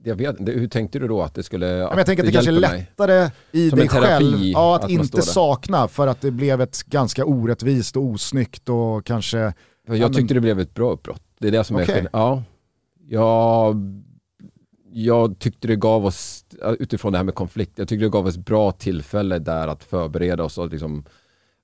[0.03, 1.67] jag vet inte, hur tänkte du då att det skulle...
[1.67, 2.79] Ja, men jag tänker att det, kanske är mig?
[2.79, 6.83] lättare i Som dig själv ja, att, att inte sakna för att det blev ett
[6.83, 9.53] ganska orättvist och osnyggt och kanske...
[9.87, 11.21] För Ja, jag men- tyckte det blev ett bra uppbrott.
[11.39, 11.95] Det är det som är Okej.
[11.95, 12.19] skillnaden.
[12.21, 12.43] Ja.
[13.07, 13.75] Jag,
[14.91, 16.45] jag tyckte det gav oss,
[16.79, 20.43] utifrån det här med konflikt, jag tyckte det gav oss bra tillfälle där att förbereda
[20.43, 21.05] oss och liksom,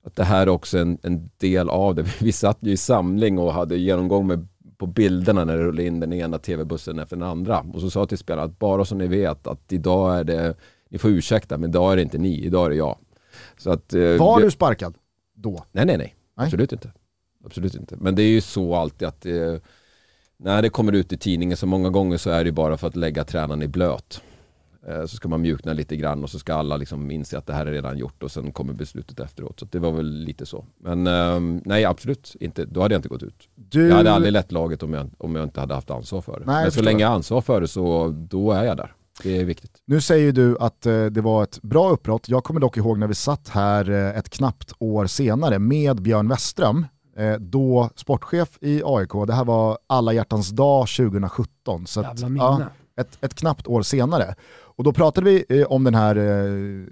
[0.04, 2.02] att det här är också en, en del av det.
[2.20, 6.00] Vi satt ju i samling och hade genomgång med, på bilderna när det rullade in
[6.00, 7.64] den ena tv-bussen efter den andra.
[7.74, 10.54] Och så sa jag till spelarna att bara så ni vet att idag är det,
[10.88, 12.98] ni får ursäkta men idag är det inte ni, idag är det jag.
[13.58, 14.94] Så att, eh, Var vi- du sparkad
[15.34, 15.64] då?
[15.72, 16.14] Nej, nej, nej.
[16.36, 16.44] Nej.
[16.46, 16.92] Absolut inte.
[17.44, 17.96] Absolut inte.
[18.00, 19.54] Men det är ju så alltid att eh,
[20.36, 22.96] när det kommer ut i tidningen så många gånger så är det bara för att
[22.96, 24.22] lägga tränaren i blöt.
[24.88, 27.52] Eh, så ska man mjukna lite grann och så ska alla liksom inse att det
[27.52, 29.60] här är redan gjort och sen kommer beslutet efteråt.
[29.60, 30.64] Så det var väl lite så.
[30.80, 32.64] Men eh, nej, absolut inte.
[32.64, 33.48] Då hade jag inte gått ut.
[33.54, 33.88] Du...
[33.88, 36.46] Jag hade aldrig lett laget om jag, om jag inte hade haft ansvar för det.
[36.46, 38.94] Nej, Men så länge jag har ansvar för det så då är jag där.
[39.22, 39.82] Det är viktigt.
[39.86, 42.28] Nu säger du att eh, det var ett bra uppbrott.
[42.28, 46.28] Jag kommer dock ihåg när vi satt här eh, ett knappt år senare med Björn
[46.28, 49.10] Westström, eh, då sportchef i AIK.
[49.26, 51.86] Det här var alla hjärtans dag 2017.
[51.86, 52.44] Så Jävla att, minne.
[52.44, 52.62] ja,
[52.96, 54.34] ett, ett knappt år senare.
[54.76, 56.84] Och då pratade vi eh, om den här eh,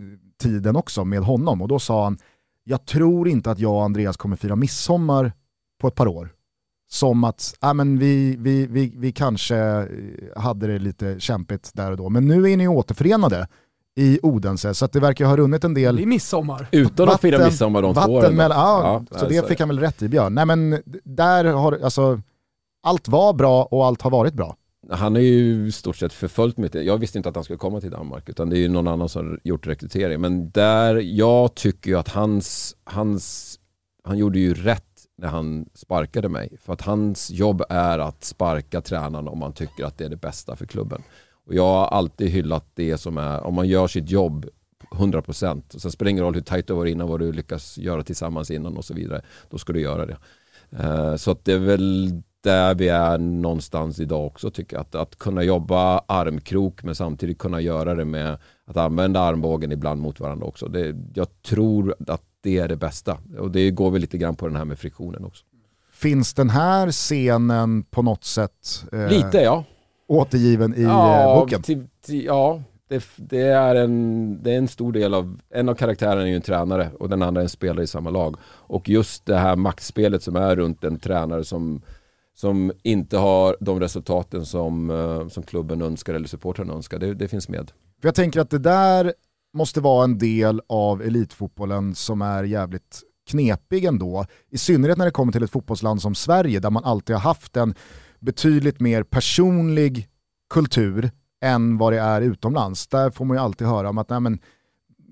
[0.42, 2.18] tiden också med honom och då sa han,
[2.64, 5.32] jag tror inte att jag och Andreas kommer fira midsommar
[5.80, 6.32] på ett par år.
[6.90, 9.86] Som att ah, men vi, vi, vi, vi kanske eh,
[10.36, 13.48] hade det lite kämpigt där och då, men nu är ni återförenade
[13.96, 16.68] i Odense så att det verkar ha runnit en Det del är midsommar.
[16.72, 18.36] Utan att fira midsommar de två åren.
[18.36, 20.34] mellan, ja, Ja, så det fick han väl rätt i Björn.
[20.34, 22.20] Nej men där har, alltså,
[22.82, 24.56] allt var bra och allt har varit bra.
[24.90, 26.70] Han har ju i stort sett förföljt mig.
[26.72, 29.08] Jag visste inte att han skulle komma till Danmark utan det är ju någon annan
[29.08, 30.20] som har gjort rekrytering.
[30.20, 33.58] Men där, jag tycker ju att hans, hans,
[34.04, 34.84] han gjorde ju rätt
[35.18, 36.56] när han sparkade mig.
[36.62, 40.16] För att hans jobb är att sparka tränaren om man tycker att det är det
[40.16, 41.02] bästa för klubben.
[41.46, 44.46] Och jag har alltid hyllat det som är, om man gör sitt jobb
[44.90, 47.78] 100% och sen spelar det ingen roll hur tajt du var innan, vad du lyckas
[47.78, 49.22] göra tillsammans innan och så vidare.
[49.50, 50.16] Då ska du göra det.
[50.70, 54.80] Eh, så att det är väl där vi är någonstans idag också tycker jag.
[54.80, 60.00] Att, att kunna jobba armkrok men samtidigt kunna göra det med att använda armbågen ibland
[60.00, 60.66] mot varandra också.
[60.68, 63.18] Det, jag tror att det är det bästa.
[63.38, 65.44] Och det går väl lite grann på den här med friktionen också.
[65.92, 69.64] Finns den här scenen på något sätt eh, Lite ja.
[70.08, 71.62] återgiven i eh, ja, boken?
[71.62, 75.74] till- till- ja, det, det, är en, det är en stor del av, en av
[75.74, 78.36] karaktärerna är ju en tränare och den andra är en spelare i samma lag.
[78.44, 81.82] Och just det här maktspelet som är runt en tränare som,
[82.36, 87.28] som inte har de resultaten som, eh, som klubben önskar eller supportrarna önskar, det, det
[87.28, 87.70] finns med.
[88.00, 89.12] För jag tänker att det där
[89.54, 94.26] måste vara en del av elitfotbollen som är jävligt knepig ändå.
[94.50, 97.56] I synnerhet när det kommer till ett fotbollsland som Sverige där man alltid har haft
[97.56, 97.74] en
[98.20, 100.08] betydligt mer personlig
[100.54, 101.10] kultur
[101.44, 102.86] än vad det är utomlands.
[102.86, 104.38] Där får man ju alltid höra om att nej, men,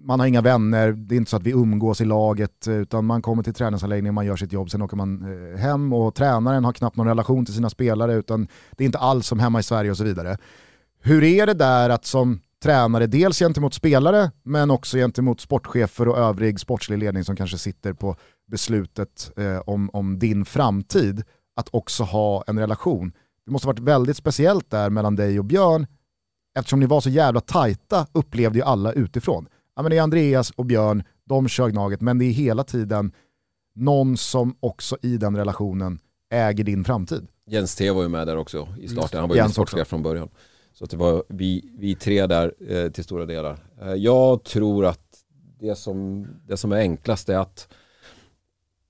[0.00, 3.22] man har inga vänner, det är inte så att vi umgås i laget utan man
[3.22, 6.72] kommer till träningsanläggningen, man gör sitt jobb, sen åker man eh, hem och tränaren har
[6.72, 9.90] knappt någon relation till sina spelare utan det är inte alls som hemma i Sverige
[9.90, 10.36] och så vidare.
[11.00, 16.18] Hur är det där att som tränare, dels gentemot spelare men också gentemot sportchefer och
[16.18, 18.16] övrig sportslig ledning som kanske sitter på
[18.50, 21.22] beslutet eh, om, om din framtid,
[21.56, 23.12] att också ha en relation.
[23.44, 25.86] Det måste ha varit väldigt speciellt där mellan dig och Björn,
[26.58, 29.46] eftersom ni var så jävla tajta upplevde ju alla utifrån.
[29.78, 33.12] Ja, men det är Andreas och Björn, de kör Gnaget, men det är hela tiden
[33.74, 35.98] någon som också i den relationen
[36.30, 37.26] äger din framtid.
[37.46, 40.02] Jens T var ju med där också i starten, han var ju Jens sportchef från
[40.02, 40.28] början.
[40.72, 43.58] Så det var vi, vi tre där eh, till stora delar.
[43.82, 45.18] Eh, jag tror att
[45.60, 47.68] det som, det som är enklast är att,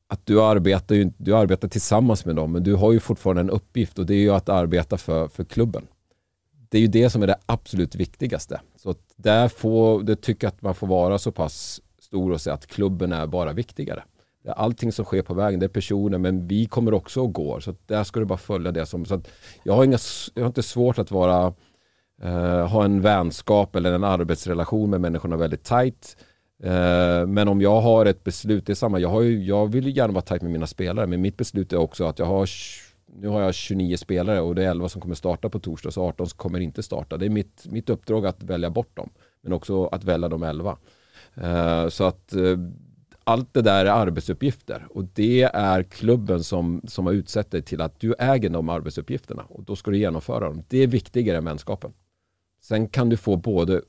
[0.08, 3.50] att du, arbetar ju, du arbetar tillsammans med dem men du har ju fortfarande en
[3.50, 5.86] uppgift och det är ju att arbeta för, för klubben.
[6.68, 8.60] Det är ju det som är det absolut viktigaste.
[8.76, 12.40] Så att där får, det tycker jag att man får vara så pass stor och
[12.40, 14.02] säga att klubben är bara viktigare.
[14.44, 17.32] Det är Allting som sker på vägen, det är personer men vi kommer också och
[17.32, 17.60] går.
[17.60, 19.04] Så att där ska du bara följa det som...
[19.04, 19.28] Så att
[19.62, 19.98] jag, har inga,
[20.34, 21.54] jag har inte svårt att vara
[22.22, 26.16] eh, ha en vänskap eller en arbetsrelation med människorna väldigt tajt.
[26.62, 29.86] Eh, men om jag har ett beslut, det är samma, jag, har ju, jag vill
[29.86, 32.46] ju gärna vara tajt med mina spelare men mitt beslut är också att jag har
[33.14, 36.08] nu har jag 29 spelare och det är 11 som kommer starta på torsdag så
[36.08, 37.16] 18 som kommer inte starta.
[37.16, 40.78] Det är mitt, mitt uppdrag att välja bort dem men också att välja de 11.
[41.38, 42.58] Uh, eh, så att uh,
[43.24, 47.80] allt det där är arbetsuppgifter och det är klubben som, som har utsett dig till
[47.80, 50.62] att du äger de arbetsuppgifterna och då ska du genomföra dem.
[50.68, 51.92] Det är viktigare än vänskapen.
[52.60, 53.82] Sen kan du få både,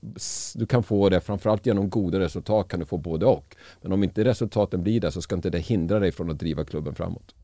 [0.56, 3.56] du kan få det framförallt genom goda resultat kan du få både och.
[3.82, 6.66] Men om inte resultaten blir det så ska inte det hindra dig från att driva
[6.66, 7.36] klubben framåt.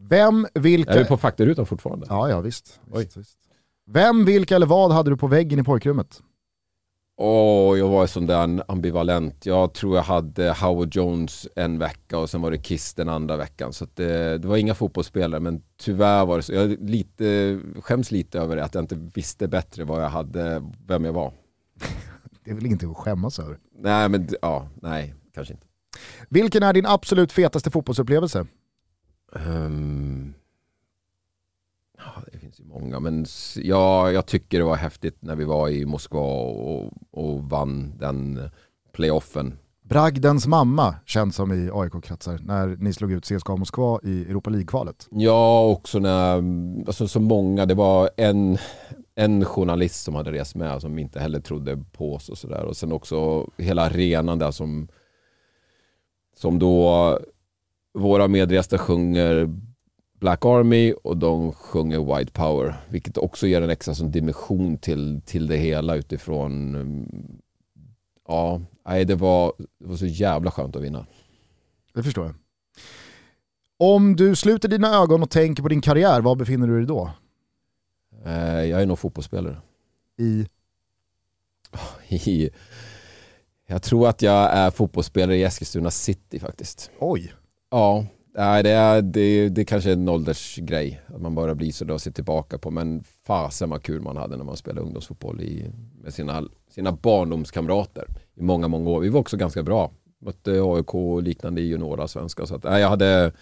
[0.00, 0.92] Vem, vilka...
[0.92, 2.06] Är vi på faktarutan fortfarande?
[2.08, 2.80] Ja, ja visst.
[2.94, 3.38] Visst, visst.
[3.86, 6.22] Vem, vilka eller vad hade du på väggen i pojkrummet?
[7.20, 9.46] Åh, jag var sån där ambivalent.
[9.46, 13.36] Jag tror jag hade Howard Jones en vecka och sen var det Kiss den andra
[13.36, 13.72] veckan.
[13.72, 16.52] Så det, det var inga fotbollsspelare men tyvärr var det så.
[16.52, 21.04] Jag lite, skäms lite över det, att jag inte visste bättre vad jag hade, vem
[21.04, 21.32] jag var.
[22.44, 23.58] Det är väl ingenting att skämmas över.
[23.78, 25.66] Nej men ja, nej, kanske inte.
[26.28, 28.46] Vilken är din absolut fetaste fotbollsupplevelse?
[29.36, 30.34] Ehm,
[31.98, 33.26] ja, det finns ju många, men
[33.56, 38.50] ja, jag tycker det var häftigt när vi var i Moskva och, och vann den
[38.92, 39.58] playoffen.
[39.82, 45.08] Bragdens mamma, känd som i AIK-kretsar, när ni slog ut CSKA Moskva i Europa League-kvalet.
[45.10, 46.36] Ja, också när,
[46.86, 48.58] alltså så många, det var en,
[49.14, 52.64] en journalist som hade rest med som inte heller trodde på oss och sådär.
[52.64, 54.88] Och sen också hela arenan där som,
[56.36, 57.18] som då
[57.98, 59.56] våra medresta sjunger
[60.20, 62.74] Black Army och de sjunger White Power.
[62.88, 66.74] Vilket också ger en extra som dimension till, till det hela utifrån
[68.28, 71.06] Ja, nej, det, var, det var så jävla skönt att vinna.
[71.94, 72.34] Det förstår jag.
[73.76, 77.10] Om du sluter dina ögon och tänker på din karriär, var befinner du dig då?
[78.24, 79.56] Eh, jag är nog fotbollsspelare.
[80.18, 80.46] I?
[82.08, 82.50] I?
[83.66, 86.90] Jag tror att jag är fotbollsspelare i Eskilstuna City faktiskt.
[86.98, 87.32] Oj.
[87.70, 88.06] Ja,
[88.38, 92.00] Nej, det, är, det, det kanske är en åldersgrej, att man bara blir så och
[92.00, 92.70] ser tillbaka på.
[92.70, 95.70] Men fasen vad kul man hade när man spelade ungdomsfotboll i,
[96.02, 99.00] med sina, sina barndomskamrater i många, många år.
[99.00, 99.90] Vi var också ganska bra.
[100.18, 102.46] Mötte AIK och liknande i juniora svenska.
[102.46, 103.32] Så att, nej, jag hade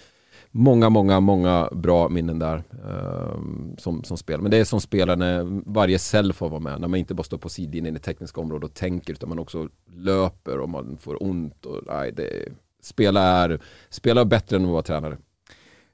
[0.50, 4.42] många, många, många bra minnen där um, som, som spelare.
[4.42, 6.80] Men det är som spelare när varje cell får vara med.
[6.80, 9.38] När man inte bara står på sidlinjen i det tekniska området och tänker utan man
[9.38, 11.66] också löper och man får ont.
[11.66, 12.48] Och, nej, det
[12.86, 15.18] spela är, spela bättre än att vara tränare.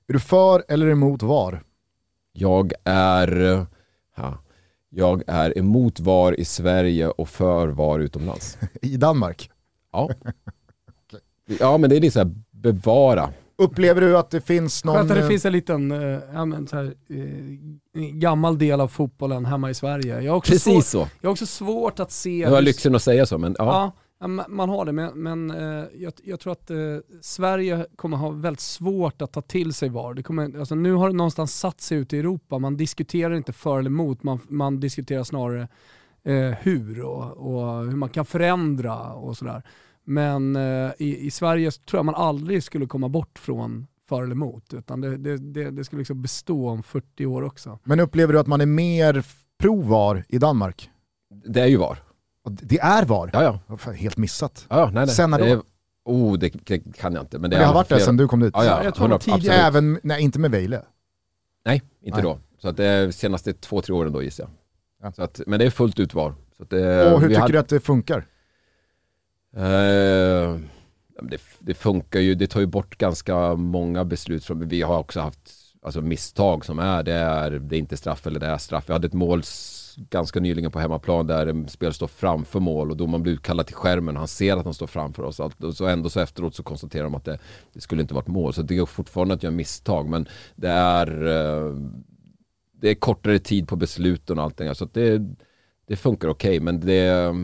[0.08, 1.62] Är du för eller emot VAR?
[2.32, 3.66] Jag är,
[4.16, 4.38] ja,
[4.88, 8.58] jag är emot VAR i Sverige och för VAR utomlands.
[8.82, 9.50] I Danmark?
[9.92, 10.10] Ja.
[11.58, 13.30] Ja men det är lite såhär bevara.
[13.58, 14.96] Upplever du att det finns någon...
[14.96, 18.88] Skönt att det finns en liten äh, ja, men, så här, äh, gammal del av
[18.88, 20.20] fotbollen hemma i Sverige.
[20.20, 21.08] Jag har också Precis svår, så.
[21.20, 22.38] Jag har också svårt att se...
[22.38, 23.64] Jag har lyxen att säga så men ja.
[23.64, 26.76] ja man har det, men, men eh, jag, jag, tror att eh,
[27.20, 30.14] Sverige kommer ha väldigt svårt att ta till sig VAR.
[30.14, 33.52] Det kommer, alltså, nu har det någonstans satt sig ute i Europa, man diskuterar inte
[33.52, 35.68] för eller emot, man, man diskuterar snarare
[36.24, 39.62] eh, hur och, och, hur man kan förändra och sådär.
[40.04, 44.32] Men eh, i, i, Sverige tror jag man aldrig skulle komma bort från för eller
[44.32, 47.78] emot, utan det, det, det, det skulle liksom bestå om 40 år också.
[47.84, 49.24] Men upplever du att man är mer
[49.58, 50.90] pro-VAR i Danmark?
[51.44, 52.11] Det är ju VAR.
[52.50, 53.30] Det är VAR?
[53.32, 53.92] Ja, ja.
[53.92, 54.66] Helt missat.
[54.68, 55.08] Ja, nej, nej.
[55.08, 55.44] Sen när då?
[55.44, 55.62] Det,
[56.04, 57.38] oh, det, det, kan jag inte.
[57.38, 57.98] Men det, men det har varit flera...
[57.98, 58.52] det sen du kom dit?
[58.56, 58.84] Ja, ja.
[58.84, 59.56] Jag tror tidigare.
[59.56, 60.82] Även, nej inte med Vejle?
[61.64, 62.22] Nej, inte nej.
[62.22, 62.38] då.
[62.58, 64.50] Så att det är senaste två, tre åren då gissar jag.
[65.08, 65.12] Ja.
[65.12, 66.34] Så att, men det är fullt ut VAR.
[66.56, 67.52] Så att det, Och hur tycker hade...
[67.52, 68.26] du att det funkar?
[69.56, 70.58] Uh,
[71.22, 74.44] det, det, funkar ju, det tar ju bort ganska många beslut.
[74.44, 78.26] Från, vi har också haft alltså, misstag som är, det är, det är inte straff
[78.26, 78.84] eller det är straff.
[78.88, 79.42] Vi hade ett mål
[79.96, 83.76] ganska nyligen på hemmaplan där en spelare står framför mål och domaren blir utkallad till
[83.76, 84.16] skärmen.
[84.16, 85.40] Han ser att han står framför oss.
[85.40, 87.38] Och så ändå så efteråt så konstaterar de att det,
[87.72, 88.52] det skulle inte varit mål.
[88.52, 91.74] Så det går fortfarande att göra misstag men det är, eh,
[92.80, 94.74] det är kortare tid på besluten och allting.
[94.74, 95.22] Så det,
[95.86, 97.34] det funkar okej okay, men det,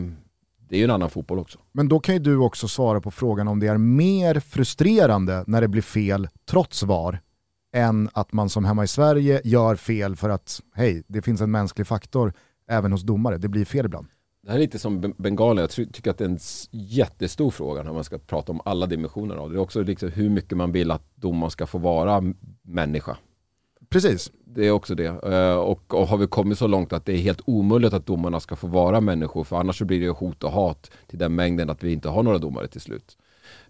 [0.69, 1.59] det är ju en annan fotboll också.
[1.71, 5.61] Men då kan ju du också svara på frågan om det är mer frustrerande när
[5.61, 7.21] det blir fel trots VAR
[7.73, 11.51] än att man som hemma i Sverige gör fel för att, hej, det finns en
[11.51, 12.33] mänsklig faktor
[12.67, 13.37] även hos domare.
[13.37, 14.07] Det blir fel ibland.
[14.43, 16.39] Det här är lite som Bengali, jag tycker att det är en
[16.71, 19.55] jättestor fråga när man ska prata om alla dimensioner av det.
[19.55, 22.23] Det är också liksom hur mycket man vill att domaren ska få vara
[22.61, 23.17] människa.
[23.89, 24.31] Precis.
[24.45, 25.05] Det är också det.
[25.05, 28.39] Eh, och, och har vi kommit så långt att det är helt omöjligt att domarna
[28.39, 31.69] ska få vara människor, för annars så blir det hot och hat till den mängden
[31.69, 33.17] att vi inte har några domare till slut.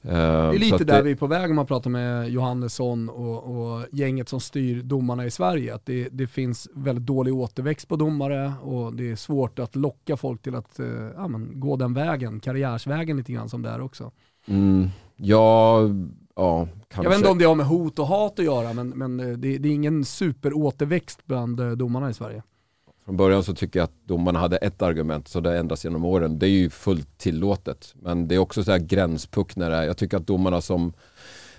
[0.02, 1.02] Det är ehm, lite där det...
[1.02, 5.26] vi är på väg om man pratar med Johannesson och, och gänget som styr domarna
[5.26, 5.76] i Sverige.
[5.76, 10.18] Att det, det, finns väldigt dålig återväxt på domare och det är svårt att locka
[10.18, 13.82] folk till att eh, ja, men, gå den vägen, karriärsvägen lite grann som det är
[13.82, 14.12] också.
[14.48, 15.82] Mm, ja,
[16.36, 17.04] ja, kanske.
[17.04, 19.38] Jag vet inte om det har med hot och hat att göra men, men eh,
[19.38, 22.44] det, det är ingen superåterväxt bland eh, domarna i Sverige.
[23.10, 26.40] Från början så tycker jag att domarna hade ett argument så det ändras genom åren.
[26.40, 27.96] Det är ju fullt tillåtet.
[28.02, 29.84] Men det är också så här gränspuck när det är.
[29.84, 30.94] Jag tycker att domarna som,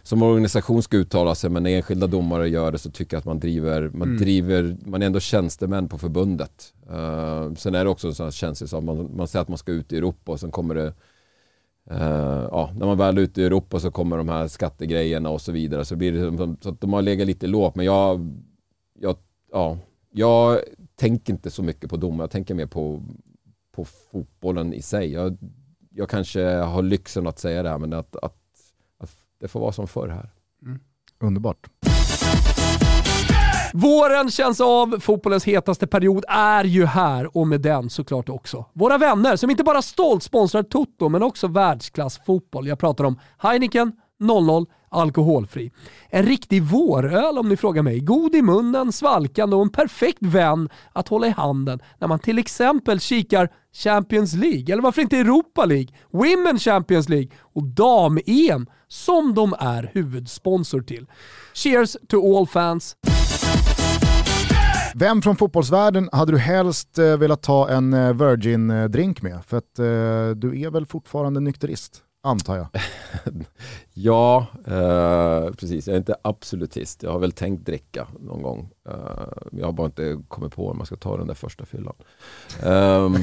[0.02, 3.24] som organisation ska uttala sig men när enskilda domare gör det så tycker jag att
[3.24, 4.18] man driver, man mm.
[4.18, 6.74] driver, man är ändå tjänstemän på förbundet.
[6.90, 9.72] Uh, sen är det också så här känns som man, man säger att man ska
[9.72, 10.94] ut i Europa och sen kommer det
[11.90, 15.40] Uh, ja, när man väl är ute i Europa så kommer de här skattegrejerna och
[15.40, 15.84] så vidare.
[15.84, 17.74] Så blir det så att de har legat lite lågt.
[17.74, 18.36] Men jag,
[19.00, 19.16] jag,
[19.52, 19.78] ja,
[20.12, 20.60] jag
[21.00, 23.02] tänker inte så mycket på domar, jag tänker mer på,
[23.72, 25.12] på fotbollen i sig.
[25.12, 25.36] Jag,
[25.90, 28.36] jag kanske har lyxen att säga det här, men att, att,
[28.98, 30.30] att det får vara som förr här.
[30.62, 30.78] Mm.
[31.20, 31.66] Underbart.
[33.72, 38.98] Våren känns av, fotbollens hetaste period är ju här och med den såklart också våra
[38.98, 42.68] vänner som inte bara stolt sponsrar Toto men också världsklassfotboll.
[42.68, 45.72] Jag pratar om Heineken 00 alkoholfri.
[46.08, 48.00] En riktig våröl om ni frågar mig.
[48.00, 52.38] God i munnen, svalkande och en perfekt vän att hålla i handen när man till
[52.38, 59.34] exempel kikar Champions League, eller varför inte Europa League, Women Champions League och dam-EM som
[59.34, 61.06] de är huvudsponsor till.
[61.54, 62.96] Cheers to all fans!
[64.94, 69.44] Vem från fotbollsvärlden hade du helst eh, velat ta en eh, Virgin-drink med?
[69.46, 69.84] För att eh,
[70.36, 72.68] du är väl fortfarande nykterist, antar jag?
[74.02, 75.86] Ja, eh, precis.
[75.86, 77.02] Jag är inte absolutist.
[77.02, 78.70] Jag har väl tänkt dricka någon gång.
[78.88, 78.94] Eh,
[79.52, 81.94] jag har bara inte kommit på om man ska ta den där första fyllan.
[82.64, 83.16] Um,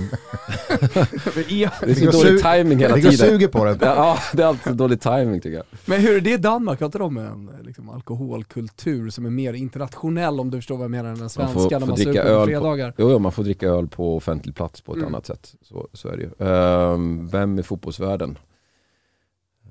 [1.36, 3.12] det är så dålig timing hela tiden.
[3.12, 3.78] suger på den.
[3.82, 5.66] Ja, det är alltid dålig timing tycker jag.
[5.86, 6.80] Men hur är det i Danmark?
[6.80, 10.92] Har inte de en liksom, alkoholkultur som är mer internationell om du förstår vad jag
[10.92, 12.94] menar än den Man svenska får, när får man dricka på öl på, fredagar?
[12.98, 15.08] jo, jo, man får dricka öl på offentlig plats på ett Mm.
[15.08, 15.56] annat sätt.
[15.62, 16.48] Så, så är det ju.
[16.48, 18.38] Ehm, vem i fotbollsvärlden?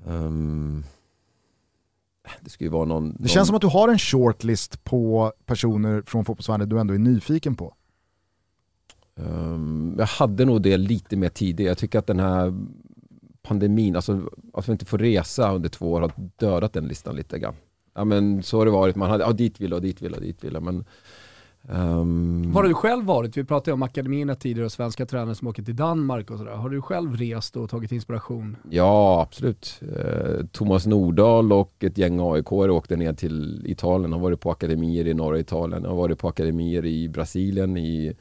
[0.07, 0.83] Ehm,
[2.41, 3.15] det ju vara någon...
[3.19, 6.97] Det känns som att du har en shortlist på personer från fotbollsvärlden du ändå är
[6.97, 7.73] nyfiken på.
[9.17, 11.71] Ehm, jag hade nog det lite mer tidigare.
[11.71, 12.53] Jag tycker att den här
[13.41, 17.39] pandemin, alltså att vi inte får resa under två år har dödat den listan lite
[17.39, 17.55] grann.
[17.95, 20.21] Ja men så har det varit, man hade, ja dit vill och dit vill och
[20.21, 20.85] dit vill men
[21.69, 23.37] ehm, Var har du själv varit?
[23.37, 26.51] Vi pratade om akademierna tidigare och svenska tränare som åker till Danmark och sådär.
[26.51, 28.55] Har du själv rest och tagit inspiration?
[28.69, 29.81] Ja, absolut.
[29.95, 34.13] Eh, Thomas Nordahl och ett gäng aik åkte ner till Italien.
[34.13, 35.85] Har varit på akademier i norra Italien.
[35.85, 38.13] Har varit på akademier i Brasilien, i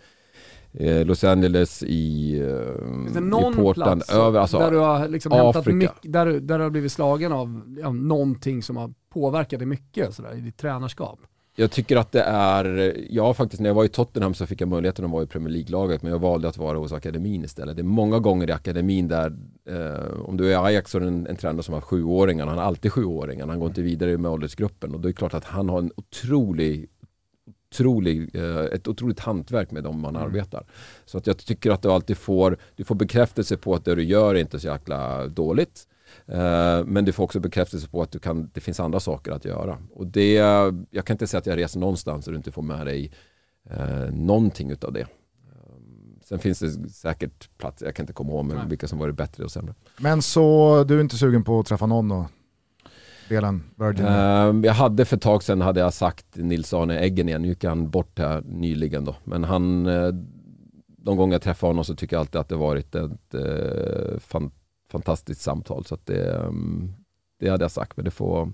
[0.72, 4.00] eh, Los Angeles, i, eh, Finns det i någon Portland.
[4.00, 6.92] plats Över, alltså, där du har liksom hämtat mycket, där, du- där du har blivit
[6.92, 11.18] slagen av ja, någonting som har påverkat dig mycket sådär, i ditt tränarskap?
[11.58, 14.68] Jag tycker att det är, jag faktiskt när jag var i Tottenham så fick jag
[14.68, 17.76] möjligheten att vara i Premier League-laget men jag valde att vara hos akademin istället.
[17.76, 19.36] Det är många gånger i akademin där,
[19.68, 22.58] eh, om du är Ajax så är det en, en tränare som har sjuåringar, han
[22.58, 25.44] har alltid sjuåringar, han går inte vidare med åldersgruppen och då är det klart att
[25.44, 26.88] han har en otrolig
[27.70, 30.66] otrolig, eh, ett otroligt hantverk med dem man arbetar.
[31.04, 34.04] Så att jag tycker att du alltid får, du får bekräftelse på att det du
[34.04, 35.86] gör är inte så jäkla dåligt.
[36.26, 39.44] Eh, Men du får också bekräftelse på att du kan, det finns andra saker att
[39.44, 39.78] göra.
[39.94, 40.32] Och det,
[40.90, 43.12] jag kan inte säga att jag reser någonstans där du inte får med dig
[43.70, 45.00] eh, någonting utav det.
[45.00, 45.06] Eh,
[46.24, 49.44] Sen finns det säkert platser, jag kan inte komma ihåg men vilka som varit bättre
[49.44, 49.74] och sämre.
[50.00, 52.26] Men så du är inte sugen på att träffa någon och
[53.28, 54.06] dela en Virgin?
[54.64, 57.90] Jag hade för ett tag sedan hade jag sagt Nils-Arne Eggen igen, nu gick han
[57.90, 59.16] bort här nyligen då.
[59.24, 59.84] Men han,
[60.86, 64.50] de gånger jag träffar honom så tycker jag alltid att det varit ett eh, fan,
[64.90, 65.84] fantastiskt samtal.
[65.84, 66.92] Så att det, mm,
[67.38, 68.46] det hade jag sagt, men det, får,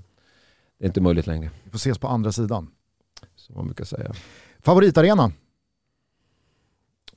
[0.78, 1.51] det är inte möjligt längre.
[1.64, 2.70] Vi får ses på andra sidan.
[3.35, 4.12] Som man brukar säga.
[4.61, 5.33] Favoritarena?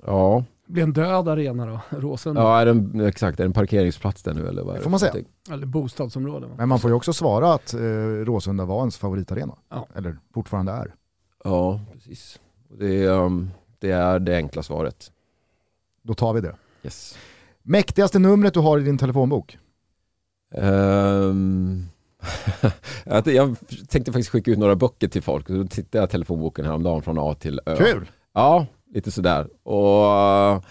[0.06, 2.42] Ja, Det blir en död arena då, Råsunda.
[2.42, 3.40] ja är det en, exakt.
[3.40, 4.64] Är det en parkeringsplats där nu eller?
[4.64, 5.26] Vad är Det får man säga.
[5.52, 6.48] Eller bostadsområde.
[6.58, 7.80] Men man får ju också svara att eh,
[8.26, 9.56] Råsunda var ens favoritarena.
[9.70, 9.88] Ja.
[9.96, 10.96] Eller fortfarande är.
[11.44, 12.40] Ja, precis.
[12.80, 15.12] Det är, um, det är det enkla svaret.
[16.02, 16.56] Då tar vi det.
[16.84, 17.18] Yes.
[17.68, 19.58] Mäktigaste numret du har i din telefonbok?
[20.56, 21.86] Ehm,
[23.26, 23.56] jag
[23.88, 25.48] tänkte faktiskt skicka ut några böcker till folk.
[25.48, 27.76] Då tittade jag telefonboken häromdagen från A till Ö.
[27.78, 28.10] Kul!
[28.34, 29.48] Ja, lite sådär.
[29.68, 30.64] Och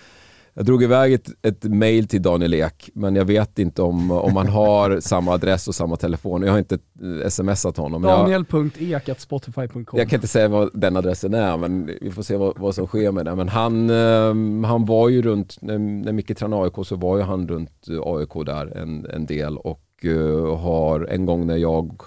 [0.57, 4.37] jag drog iväg ett, ett mail till Daniel Ek, men jag vet inte om, om
[4.37, 6.43] han har samma adress och samma telefon.
[6.43, 6.79] Jag har inte
[7.23, 8.05] eh, smsat honom.
[8.05, 12.59] Jag, Daniel.ek.spotify.com jag kan inte säga vad den adressen är, men vi får se vad,
[12.59, 13.35] vad som sker med det.
[13.35, 17.23] Men han, eh, han var ju runt, när, när Micke tränade AIK så var ju
[17.23, 22.03] han runt AIK där en, en del och eh, har en gång när jag,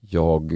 [0.00, 0.52] jag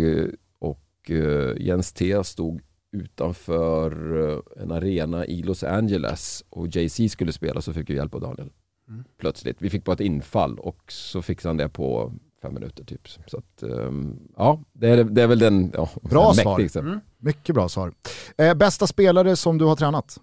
[0.59, 2.61] och eh, Jens T stod
[2.93, 8.15] utanför eh, en arena i Los Angeles och Jay-Z skulle spela så fick vi hjälp
[8.15, 8.51] av Daniel.
[8.89, 9.05] Mm.
[9.19, 9.57] Plötsligt.
[9.63, 12.13] Vi fick bara ett infall och så fixade han det på
[12.43, 13.09] fem minuter typ.
[13.27, 16.79] Så att, ehm, ja, det är, det är väl den ja, Bra svar.
[16.79, 17.01] Mm.
[17.19, 17.93] Mycket bra svar.
[18.39, 20.21] Eh, bästa spelare som du har tränat?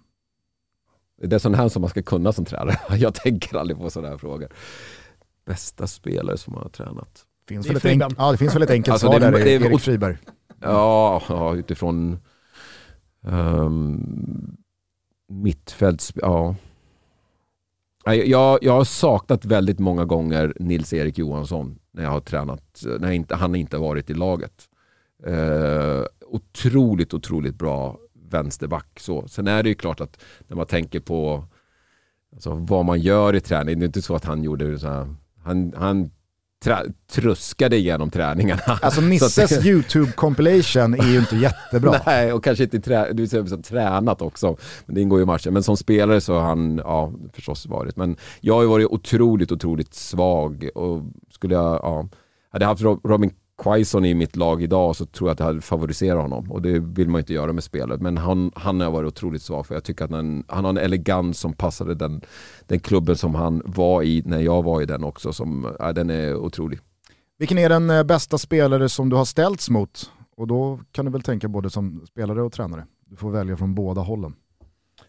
[1.22, 2.76] Det är sån här som man ska kunna som tränare.
[2.96, 4.48] Jag tänker aldrig på sådana här frågor.
[5.46, 7.26] Bästa spelare som man har tränat.
[7.44, 9.26] Det Finns är väl ett enk- ja, det finns väl ett enkelt Alltså, svar det
[9.26, 10.16] är- där, det Erik Friberg.
[10.60, 12.18] Ja, ja utifrån
[13.22, 14.56] um,
[15.28, 16.12] mittfälts...
[16.14, 16.54] Ja.
[18.04, 23.36] Jag, jag har saknat väldigt många gånger Nils-Erik Johansson när jag har tränat, när inte,
[23.36, 24.68] han inte har varit i laget.
[25.26, 29.00] Uh, otroligt, otroligt bra vänsterback.
[29.00, 29.28] Så.
[29.28, 31.44] Sen är det ju klart att när man tänker på
[32.32, 35.14] alltså, vad man gör i träning, det är inte så att han gjorde så här,
[35.42, 36.10] han, han
[37.12, 38.62] truskade igenom träningarna.
[38.66, 42.00] Alltså Så Nisses att- YouTube compilation är ju inte jättebra.
[42.06, 44.56] Nej, och kanske inte trä, du säger tränat också.
[44.86, 45.52] Men det ingår ju i matchen.
[45.54, 47.96] Men som spelare så har han ja, förstås varit.
[47.96, 50.68] Men jag har ju varit otroligt, otroligt svag.
[50.74, 52.08] Och skulle jag, ja,
[52.52, 53.30] hade jag haft Rob- Robin
[53.62, 56.50] Quaison i mitt lag idag så tror jag att jag hade favoriserat honom.
[56.50, 58.00] Och det vill man ju inte göra med spelet.
[58.00, 59.74] Men han, han har varit otroligt svag för.
[59.74, 62.20] Jag tycker att han, han har en elegans som passade den,
[62.66, 65.32] den klubben som han var i när jag var i den också.
[65.32, 66.78] Som, ja, den är otrolig.
[67.38, 70.10] Vilken är den eh, bästa spelare som du har ställts mot?
[70.36, 72.86] Och då kan du väl tänka både som spelare och tränare.
[73.06, 74.34] Du får välja från båda hållen.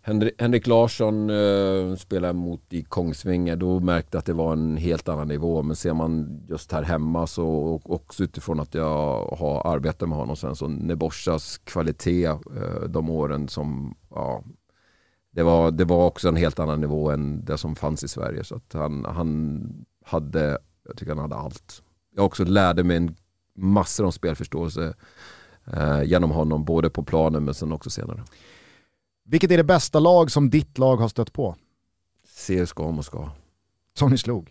[0.04, 4.78] Henrik, Henrik Larsson eh, spelade mot i Kongsvinger, då märkte jag att det var en
[4.78, 5.64] helt annan nivå.
[5.64, 10.18] Men ser man just här hemma så, och också utifrån att jag har arbetat med
[10.18, 14.43] honom sen, så Neboschas kvalitet eh, de åren som, ja,
[15.32, 18.43] det var, det var också en helt annan nivå än det som fanns i Sverige.
[18.43, 19.64] Så att han, han
[20.06, 21.84] hade, jag tycker han hade allt.
[22.16, 23.16] Jag också lärde mig en
[23.56, 24.93] massor om spelförståelse
[25.74, 28.24] eh, genom honom, både på planen men sen också senare.
[29.24, 31.55] Vilket är det bästa lag som ditt lag har stött på?
[32.26, 33.32] CSKA Moskva.
[33.93, 34.49] Som ni slog?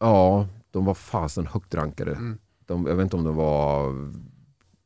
[0.00, 2.12] Ja, de var fasen högt rankade.
[2.12, 2.38] Mm.
[2.66, 3.92] De, jag vet inte om de var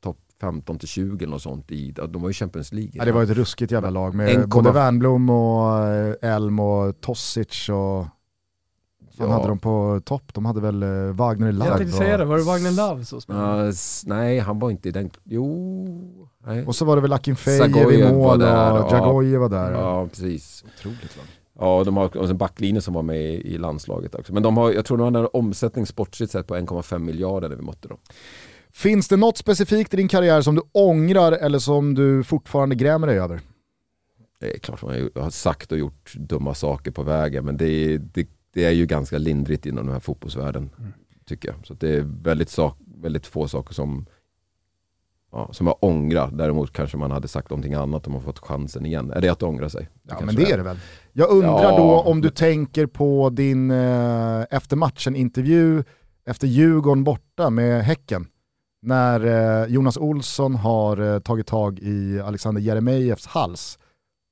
[0.00, 1.70] topp 15 20 eller något sånt.
[1.70, 2.92] I, de var ju Champions League.
[2.94, 7.00] Ja, det var ett ruskigt jävla lag med 1,5 både Wernbloom och eh, Elm och
[7.00, 8.06] Tossic och
[9.16, 9.32] vad Ja.
[9.32, 10.22] hade de på topp?
[10.34, 13.20] De hade väl eh, Wagner Jag Love tänkte säga det, var det Wagner Love som
[13.20, 13.68] spelade?
[13.68, 15.10] S- nej, han var inte i den...
[15.24, 16.28] Jo...
[16.46, 16.66] Nej.
[16.66, 18.96] och så var det väl Akinfejev i Zagojev mål var där, och ja.
[18.96, 19.72] Jagoje var där.
[19.72, 20.64] Ja, precis.
[20.78, 21.26] Otroligt lag.
[21.58, 24.32] Ja, de har och en backlinje som var med i, i landslaget också.
[24.34, 27.56] Men de har, jag tror de hade en omsättning sportsligt sett på 1,5 miljarder när
[27.56, 27.98] vi mötte dem.
[28.72, 33.06] Finns det något specifikt i din karriär som du ångrar eller som du fortfarande grämer
[33.06, 33.40] dig över?
[34.40, 38.26] Det är klart man har sagt och gjort dumma saker på vägen men det det,
[38.55, 40.70] det är ju ganska lindrigt inom den här fotbollsvärlden.
[41.26, 41.66] Tycker jag.
[41.66, 44.07] Så det är väldigt, sak, väldigt få saker som,
[45.32, 46.30] ja, som jag ångrar.
[46.32, 49.11] Däremot kanske man hade sagt någonting annat om man fått chansen igen.
[49.11, 49.88] Är det att ångra sig?
[50.03, 50.78] Ja, men det är det väl.
[51.12, 51.76] Jag undrar Ja.
[51.76, 55.84] då om du tänker på din eh, efter matchen-intervju
[56.26, 58.26] efter Djurgården borta med Häcken.
[58.82, 59.20] När
[59.62, 63.78] eh, Jonas Olsson har eh, tagit tag i Alexander Jeremejeffs hals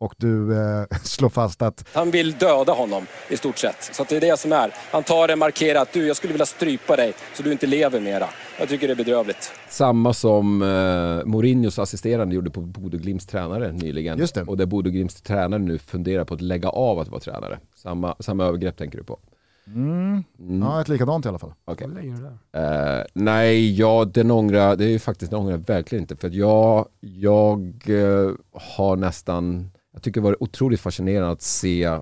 [0.01, 3.77] och du eh, slår fast att Han vill döda honom i stort sett.
[3.93, 4.75] Så att det är det som är.
[4.93, 8.01] Han tar det, markerar att du, jag skulle vilja strypa dig så du inte lever
[8.01, 8.27] mera.
[8.59, 9.53] Jag tycker det är bedrövligt.
[9.69, 14.19] Samma som eh, Mourinhos assisterande gjorde på Bodö Glimts tränare nyligen.
[14.19, 14.43] Just det.
[14.43, 17.59] Och där Bodö Glimts tränare nu funderar på att lägga av att vara tränare.
[17.75, 19.19] Samma, samma övergrepp tänker du på?
[19.67, 20.63] mm, Mm.
[20.63, 21.53] ja, ett likadant i alla fall.
[21.65, 21.87] Okej.
[21.89, 22.99] Hur länge är det där?
[23.01, 26.17] Eh, nej, ja, den ångrar, det är ju faktiskt, den ångrar jag verkligen inte.
[26.17, 28.31] För att jag, jag eh,
[28.77, 32.01] har nästan, jag tycker det var otroligt fascinerande att se eh,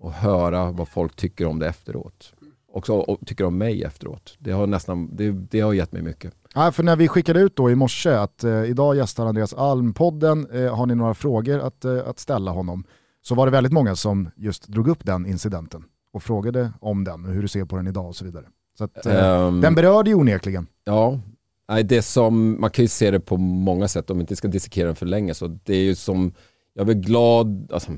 [0.00, 2.32] och höra vad folk tycker om det efteråt.
[2.72, 4.36] Också och tycker om mig efteråt.
[4.38, 6.34] Det har nästan, det, det har gett mig mycket.
[6.54, 10.64] Ja, för när vi skickade ut då i morse att eh, idag gästar Andreas Alm-podden,
[10.64, 12.84] eh, har ni några frågor att, eh, att ställa honom?
[13.22, 17.24] Så var det väldigt många som just drog upp den incidenten och frågade om den
[17.24, 18.44] och hur du ser på den idag och så vidare.
[18.78, 20.66] Så att, Ehm, den berörde ju onekligen.
[20.84, 21.20] Ja,
[21.68, 24.48] nej, det som, man kan ju se det på många sätt om vi inte ska
[24.48, 25.34] dissekera den för länge.
[25.34, 26.32] Så det är ju som,
[26.74, 27.92] jag är glad, alltså,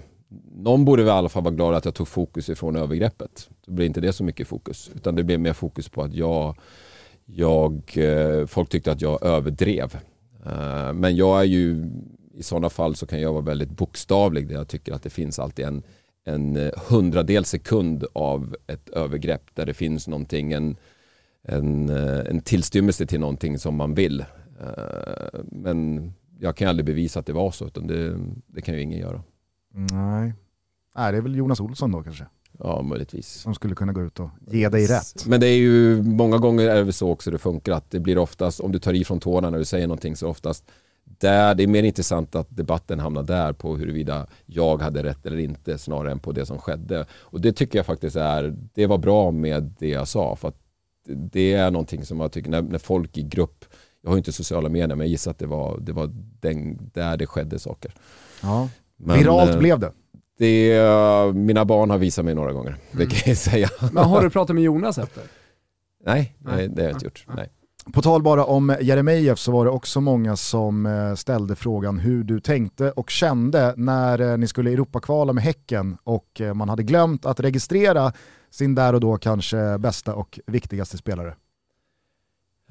[0.54, 3.50] någon borde väl i alla fall vara glad att jag tog fokus ifrån övergreppet.
[3.66, 6.56] Då blir inte det så mycket fokus, utan det blir mer fokus på att jag,
[7.24, 9.98] jag eh, folk tyckte att jag överdrev.
[10.46, 11.90] Eh, men jag är ju,
[12.34, 15.38] i sådana fall så kan jag vara väldigt bokstavlig där jag tycker att det finns
[15.38, 15.82] alltid en,
[16.24, 20.76] en eh, hundradel sekund av ett övergrepp där det finns någonting, en,
[21.48, 24.20] en, eh, en tillstymmelse till någonting som man vill.
[24.60, 28.82] Eh, Men jag kan aldrig bevisa att det var så, utan det, det kan ju
[28.82, 29.22] ingen göra.
[29.74, 30.34] Nej.
[30.96, 32.26] Nej, det är väl Jonas Olsson då kanske,
[32.58, 33.28] Ja, möjligtvis.
[33.28, 35.26] som skulle kunna gå ut och ge dig rätt.
[35.26, 38.18] Men det är ju, många gånger är det så också det funkar, att det blir
[38.18, 40.64] oftast, om du tar ifrån tårna när du säger någonting, så oftast
[41.04, 45.38] där, det är mer intressant att debatten hamnar där på huruvida jag hade rätt eller
[45.38, 47.06] inte snarare än på det som skedde.
[47.12, 50.36] Och det tycker jag faktiskt är, det var bra med det jag sa.
[50.36, 50.56] För att
[51.08, 53.64] det är någonting som jag tycker, när, när folk i grupp,
[54.02, 56.90] jag har ju inte sociala medier men jag gissar att det var, det var den,
[56.94, 57.94] där det skedde saker.
[58.42, 58.68] Ja.
[58.96, 59.92] Men, Viralt eh, blev det.
[60.38, 61.32] det.
[61.34, 63.68] Mina barn har visat mig några gånger, det kan jag säga.
[63.92, 65.22] Men har du pratat med Jonas efter?
[66.04, 66.68] Nej, Nej.
[66.68, 67.26] det har jag inte gjort.
[67.36, 67.48] Nej.
[67.92, 72.24] På tal bara om Jeremejeff så var det också många som eh, ställde frågan hur
[72.24, 77.26] du tänkte och kände när eh, ni skulle Europakvala med Häcken och man hade glömt
[77.26, 78.12] att registrera
[78.50, 81.34] sin där och då kanske bästa och viktigaste spelare.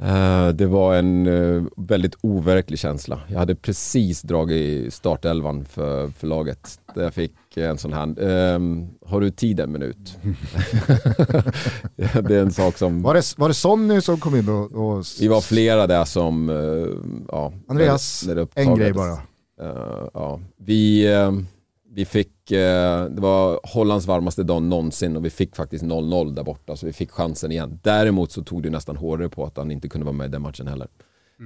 [0.02, 3.22] Eh, Det var en eh, väldigt overklig känsla.
[3.28, 6.80] Jag hade precis dragit startelvan för, för laget.
[6.96, 10.18] Där jag fick en sån här, ehm, har du tid en minut?
[11.96, 14.72] det är en sak som, Var det, var det Sonny som kom in och...
[14.72, 17.54] och vi var flera där som, eh, ja.
[17.68, 19.18] Andreas, när det en grej bara.
[20.14, 20.40] Ja.
[20.58, 21.32] vi, eh,
[21.98, 26.44] vi fick, eh, det var Hollands varmaste dag någonsin och vi fick faktiskt 0-0 där
[26.44, 27.80] borta så vi fick chansen igen.
[27.84, 30.42] Däremot så tog det nästan hårdare på att han inte kunde vara med i den
[30.42, 30.88] matchen heller.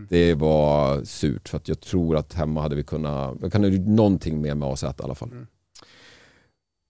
[0.10, 3.70] Det var surt för att jag tror att hemma hade vi kunnat, jag kan ha
[3.70, 5.30] gjort någonting mer med AZ i alla fall.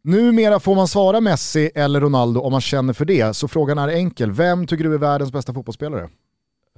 [0.04, 3.88] Numera får man svara Messi eller Ronaldo om man känner för det, så frågan är
[3.88, 4.32] enkel.
[4.32, 6.10] Vem tycker du är världens bästa fotbollsspelare?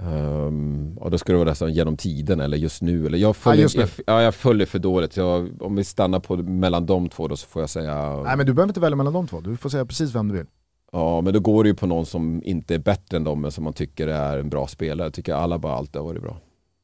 [0.02, 3.06] Um, och då ska det vara nästan genom tiden eller just nu.
[3.06, 3.82] Eller jag, följer, Ja, just nu.
[3.82, 5.18] Jag, ja, jag följer för dåligt.
[5.18, 8.24] Jag, om vi stannar på mellan de två då så får jag säga...
[8.24, 10.34] Nej men du behöver inte välja mellan de två, du får säga precis vem du
[10.38, 10.46] vill.
[10.92, 13.52] Ja men då går det ju på någon som inte är bättre än dem men
[13.52, 15.06] som man tycker är en bra spelare.
[15.06, 16.38] Jag tycker alla bara alltid har varit bra.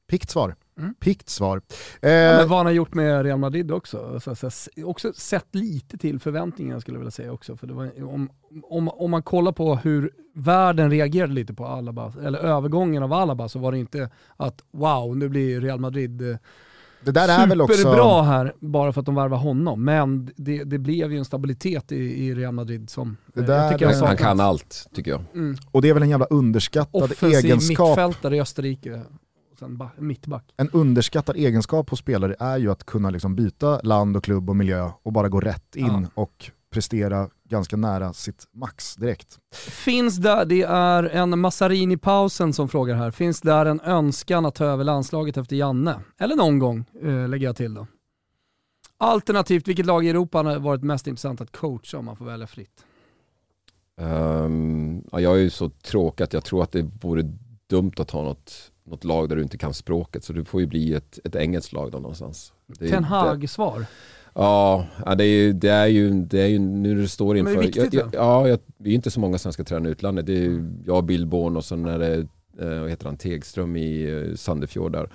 [0.09, 0.55] Pikt svar.
[0.79, 0.93] Mm.
[0.99, 1.61] Pikt svar.
[2.01, 4.19] Ja, Eh, men vad han har gjort med Real Madrid också.
[4.19, 7.57] Så, så, så, också sett lite till förväntningarna skulle jag vilja säga också.
[7.57, 8.29] För det var, om,
[8.63, 13.49] om, om man kollar på hur världen reagerade lite på Alaba, eller övergången av Alaba,
[13.49, 16.37] så var det inte att wow, nu blir Real Madrid eh,
[17.03, 17.77] det där är väl också...
[17.77, 19.83] superbra här bara för att de värvar honom.
[19.85, 23.63] Men det, det blev ju en stabilitet i, i Real Madrid som Det eh, där-
[23.63, 25.21] jag tycker jag Han kan allt tycker jag.
[25.33, 25.57] Mm.
[25.71, 27.87] Och det är väl en jävla underskattad Offensiv egenskap.
[27.89, 29.01] mittfältare i Österrike,
[29.61, 30.53] och sen ba- mittback.
[30.57, 34.55] En underskattad egenskap hos spelare är ju att kunna liksom byta land och klubb och
[34.55, 39.39] miljö och bara gå rätt in och prestera ganska nära sitt max direkt.
[39.69, 44.65] Finns där, det är en Massarini-pausen som frågar här, finns där en önskan att ta
[44.65, 45.99] över landslaget efter Janne?
[46.17, 47.87] Eller någon gång, eh, lägger jag till då.
[48.97, 52.47] Alternativt, vilket lag i Europa har varit mest intressant att coacha om man får välja
[52.47, 52.85] fritt?
[54.01, 57.23] Ehm, ja, jag är ju så tråkig att jag tror att det vore
[57.69, 60.23] dumt att ha något, något lag där du inte kan språket.
[60.23, 62.53] Så det får ju bli ett, ett engelskt lag då någonstans.
[62.67, 63.85] Det, Ten det, Hag-svar.
[64.33, 64.87] Ja,
[65.17, 67.51] det är ju, det är ju, det är ju nu när det står Men det
[67.51, 67.63] är inför...
[67.65, 70.25] viktigt, jag, jag, ja, jag, vi är inte så många svenska tränare i utlandet.
[70.25, 72.15] Det är ju jag, Billborn och sen är det,
[72.59, 75.09] eh, vad heter han, Tegström i eh, Sandefjord där.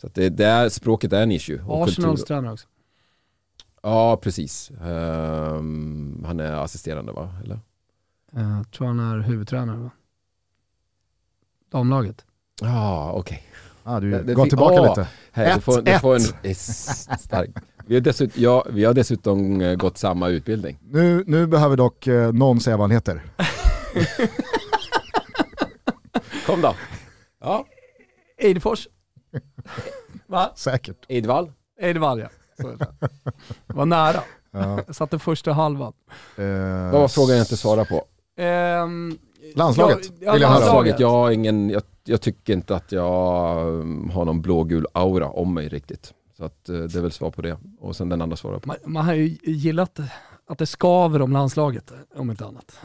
[0.00, 1.60] Så det, det är, språket är en issue.
[1.68, 2.66] Arsenals tränare också.
[3.82, 4.70] Ja, precis.
[4.70, 7.34] Ehm, han är assisterande va?
[7.44, 7.58] Eller?
[8.32, 9.90] Jag Eh, tror han är huvudtränare va?
[11.70, 12.24] Damlaget.
[12.60, 13.42] Ja, okej.
[13.84, 14.88] Ah, du Det- det går tillbaka Åh.
[14.88, 15.08] lite.
[15.32, 16.56] Hej, du får, du får en, Ett,
[17.20, 17.50] stark.
[17.86, 20.78] Vi har, dessutom, ja, vi har dessutom eh, gått samma utbildning.
[20.82, 23.22] Nu, nu behöver dock eh, någon säga vad han heter.
[26.46, 26.74] Kom då.
[27.40, 27.64] Ja,
[28.38, 28.88] Eidefors.
[30.26, 30.52] Va?
[30.56, 30.96] Säkert.
[31.08, 31.52] Eidvall.
[31.80, 32.28] Eidevall ja.
[32.56, 32.86] Det.
[33.66, 34.20] Var nära.
[34.50, 35.92] Ja, Jag satte första halvan.
[36.36, 36.44] eh,
[36.92, 38.04] Vad var frågan jag inte svarade på?
[38.42, 39.18] Ehm,
[39.54, 40.50] Landslaget ja, ja, vill jag.
[40.50, 45.28] Landslaget, jag, har ingen, jag, jag tycker inte att jag um, har någon blågul aura
[45.28, 46.14] om mig riktigt.
[46.36, 47.56] Så att, eh, det är väl svar på det.
[47.80, 48.68] Och sen den andra svarar på.
[48.68, 50.00] Man, man har ju gillat
[50.46, 52.78] att det skaver om landslaget, om inte annat.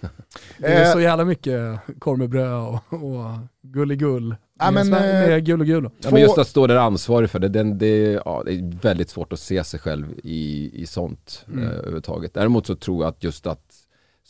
[0.58, 0.92] Det är Eh.
[0.92, 4.36] så jävla mycket korv med bröd och, och gulligull.
[4.58, 5.90] Ja, men, med, eh, gull och gul.
[6.02, 9.10] Ja, men just att stå där ansvarig för det, den, det, ja, det är väldigt
[9.10, 11.64] svårt att se sig själv i, i sånt Mm.
[11.64, 12.34] eh, överhuvudtaget.
[12.34, 13.67] Däremot så tror jag att just att,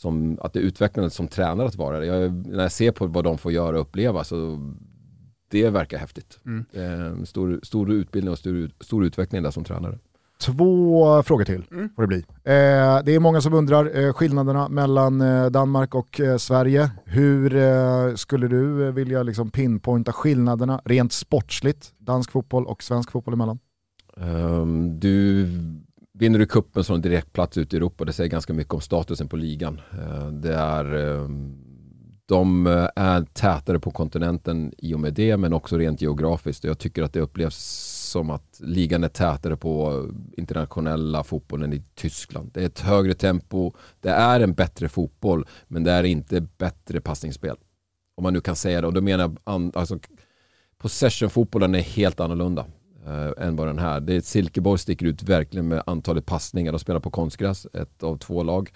[0.01, 2.05] som, att det är utvecklande som tränare att vara det.
[2.05, 4.59] Jag, när jag ser på vad de får göra och uppleva så
[5.51, 6.39] det verkar häftigt.
[6.45, 6.65] Mm.
[6.73, 9.99] Eh, stor, stor utbildning och stor, stor utveckling där som tränare.
[10.41, 11.89] Två frågor till Mm.
[11.95, 12.17] får det bli.
[12.43, 16.91] Eh, det är många som undrar eh, skillnaderna mellan eh, Danmark och eh, Sverige.
[17.05, 23.11] Hur eh, skulle du eh, vilja liksom pinpointa skillnaderna rent sportsligt, dansk fotboll och svensk
[23.11, 23.59] fotboll emellan?
[24.17, 25.47] Ehm, du
[26.19, 28.05] vinner du kuppen som en direktplats ut i Europa.
[28.05, 29.81] Det säger ganska mycket om statusen på ligan.
[29.91, 31.57] Eh, det är, ehm,
[32.25, 36.63] de eh, är tätare på kontinenten i och med det, men också rent geografiskt.
[36.63, 37.55] Jag tycker att det upplevs
[38.11, 40.05] som att ligan är tätare på
[40.37, 42.51] internationella fotbollen i Tyskland.
[42.53, 47.01] Det är ett högre tempo, det är en bättre fotboll, men det är inte bättre
[47.01, 47.55] passningsspel.
[48.15, 48.87] Om man nu kan säga det.
[48.87, 49.99] Och då menar jag, alltså,
[50.77, 52.65] possession-fotbollen är helt annorlunda
[53.05, 53.99] eh, än vad den här.
[53.99, 56.71] Det är Silkeborg sticker ut verkligen med antalet passningar.
[56.71, 58.71] De spelar på konstgräs, ett av två lag.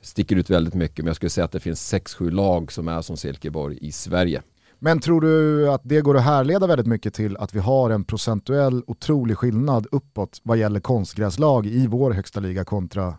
[0.00, 3.02] Sticker ut väldigt mycket, men jag skulle säga att det finns 6-7 lag som är
[3.02, 4.42] som Silkeborg i Sverige.
[4.78, 8.04] Men tror du att det går att härleda väldigt mycket till att vi har en
[8.04, 13.14] procentuell otrolig skillnad uppåt vad gäller konstgräslag i vår högsta liga kontra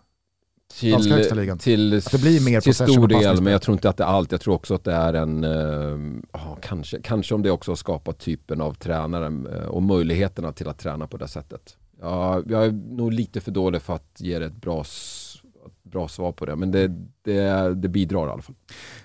[1.57, 4.07] till, Att det blir mer till stor del, men jag tror inte att det är
[4.07, 4.31] allt.
[4.31, 5.97] Jag tror också att det är en, eh,
[6.61, 9.25] kanske, kanske om det också har skapat typen av tränare
[9.57, 11.77] eh, och möjligheterna till att träna på det sättet.
[12.01, 14.83] Ja, jag är nog lite för dålig för att ge det ett bra,
[15.83, 16.91] bra svar på det, men det,
[17.25, 18.55] det, det bidrar i alla fall.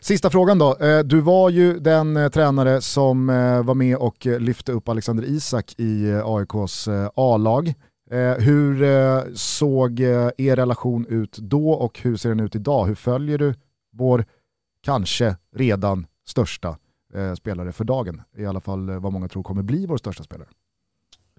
[0.00, 0.76] Sista frågan då.
[0.76, 5.24] Eh, Du var ju den eh, tränare som eh, var med och lyfte upp Alexander
[5.24, 7.74] Isak i AIKs A-lag.
[8.10, 12.86] Eh, Hur eh, såg eh, er relation ut då och hur ser den ut idag?
[12.86, 13.54] Hur följer du
[13.92, 14.24] vår
[14.82, 16.78] kanske redan största
[17.38, 18.22] spelare för dagen?
[18.36, 20.48] I alla fall vad många tror kommer bli vår största spelare.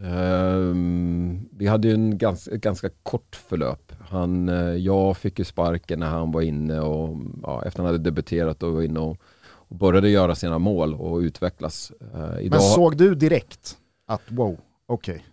[0.02, 3.92] Ehm, vi hade ju en ganska, ett ganska kort förlöp.
[4.10, 4.48] Han,
[4.84, 8.74] jag fick ju sparken när han var inne och ja, efter han hade debuterat och
[8.74, 11.92] var inne och, och började göra sina mål och utvecklas.
[12.14, 15.26] Eh, idag, Men såg du direkt att wow, okej,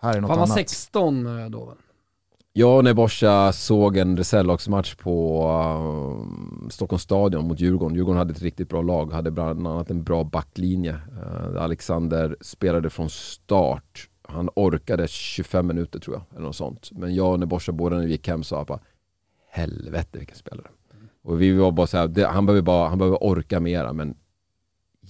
[0.00, 0.56] här är något Han var annat?
[0.56, 1.76] 16 då väl?
[2.52, 7.96] Jag och Nebosha såg en reservlagsmatch på uh, Stockholms stadion mot Djurgården.
[7.96, 10.92] Djurgården hade ett riktigt bra lag, hade bland annat en bra backlinje.
[10.92, 14.08] Uh, Alexander spelade från start.
[14.22, 16.88] Han orkade 25 minuter tror jag, eller något sånt.
[16.92, 18.80] Men jag och Nebosha båda när vi gick hem sa bara
[19.50, 20.66] helvete vilken spelare.
[21.22, 24.14] Och vi var bara så här, det, han, behöver bara, han behöver orka mera, men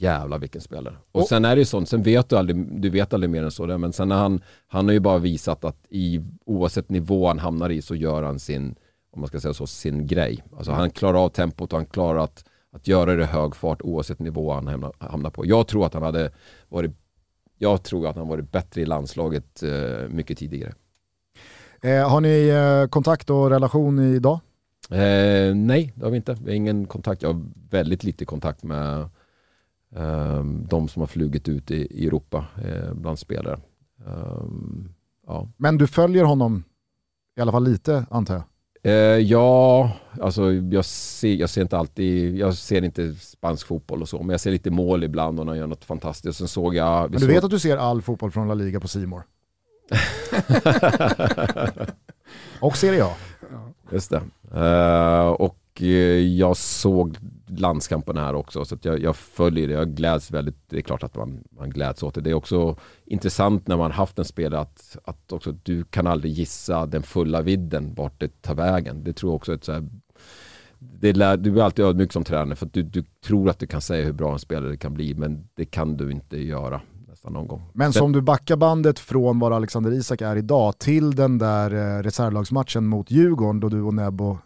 [0.01, 0.95] jävla vilken spelare.
[1.13, 3.43] Och, och sen är det ju sånt, sen vet du aldrig, du vet aldrig mer
[3.43, 6.89] än så, där, men sen har han, han har ju bara visat att i, oavsett
[6.89, 8.75] nivå han hamnar i så gör han sin,
[9.11, 10.45] om man ska säga så, sin grej.
[10.57, 13.83] Alltså han klarar av tempot och han klarar att, att göra det i hög fart
[13.83, 15.47] oavsett nivå han hamnar, hamnar på.
[15.47, 16.31] Jag tror att han hade
[16.69, 16.91] varit,
[17.59, 20.73] jag tror att han varit bättre i landslaget eh, mycket tidigare.
[21.83, 24.41] Eh, har ni eh, kontakt och relation idag?
[24.91, 26.37] Eh, nej, det har vi inte.
[26.45, 27.23] Vi har ingen kontakt.
[27.23, 29.09] Jag har väldigt lite kontakt med
[30.69, 33.61] de som har flugit ut i, Europa eh, bland spelare.
[34.07, 34.89] Ehm,
[35.27, 35.49] ja.
[35.57, 36.65] Men du följer honom
[37.37, 38.45] i alla fall lite antar jag?
[38.83, 44.09] Eh, ja, alltså jag ser, jag ser inte alltid, jag ser inte spansk fotboll och
[44.09, 46.39] så, men jag ser lite mål ibland och när han gör något fantastiskt.
[46.39, 47.11] Sen såg jag...
[47.11, 49.23] Men du vet att du ser all fotboll från La Liga på Simor?
[52.61, 53.11] och Serie A.
[53.93, 54.23] Just det.
[54.55, 55.83] Uh, och
[56.37, 57.17] jag såg
[57.59, 59.75] landskampen här också, så jag, jag, följer det.
[59.75, 62.21] Jag gläds väldigt, det är klart att man, man gläds åt det.
[62.21, 66.33] Det är också intressant när man haft en spelare att, att också, du kan aldrig
[66.33, 69.05] gissa den fulla vidden vart det tar vägen.
[69.05, 69.89] Det tror jag också är ett så här,
[70.79, 73.67] det lär, du är alltid ödmjuk som tränare för att du, du tror att du
[73.67, 77.33] kan säga hur bra en spelare kan bli men det kan du inte göra nästan
[77.33, 77.63] någon gång.
[77.73, 82.03] Men som du backar bandet från var Alexander Isak är idag till den där eh,
[82.03, 84.39] reservlagsmatchen mot Djurgården då du och Nebo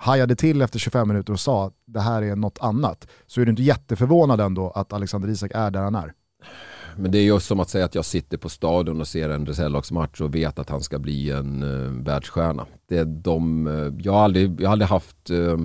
[0.00, 3.44] hajade till efter 25 minuter och sa att det här är något annat, så är
[3.44, 6.12] du inte jätteförvånad ändå att Alexander Isak är där han är.
[6.96, 9.46] Men det är ju som att säga att jag sitter på stadion och ser en
[9.46, 12.66] reservlagsmatch och vet att han ska bli en uh, världsstjärna.
[12.88, 15.58] Det är de, uh, jag, har aldrig, jag har aldrig haft uh,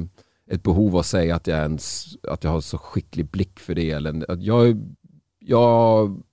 [0.51, 3.75] ett behov av att säga att jag, ens, att jag har så skicklig blick för
[3.75, 3.91] det.
[3.91, 4.81] Eller, att jag,
[5.39, 6.23] jag,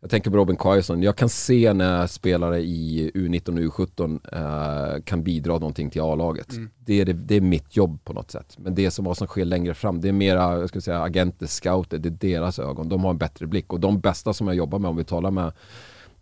[0.00, 1.02] jag tänker på Robin Quaison.
[1.02, 6.52] Jag kan se när spelare i U19 och U17 eh, kan bidra någonting till A-laget.
[6.52, 6.70] Mm.
[6.78, 8.58] Det, är det, det är mitt jobb på något sätt.
[8.58, 11.46] Men det som, vad som sker längre fram, det är mera jag ska säga, agenter,
[11.46, 12.88] scouter, det är deras ögon.
[12.88, 13.72] De har en bättre blick.
[13.72, 15.52] Och de bästa som jag jobbar med, om vi talar med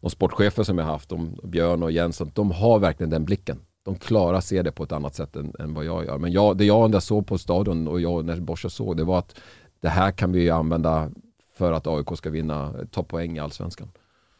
[0.00, 3.60] de sportchefer som jag har haft, de, Björn och Jensson, de har verkligen den blicken.
[3.84, 6.18] De klarar se det på ett annat sätt än, än vad jag gör.
[6.18, 9.34] Men jag, det jag såg på stadion och jag när Borsa såg, det var att
[9.80, 11.10] det här kan vi använda
[11.58, 13.88] för att AIK ska vinna, ta poäng i allsvenskan.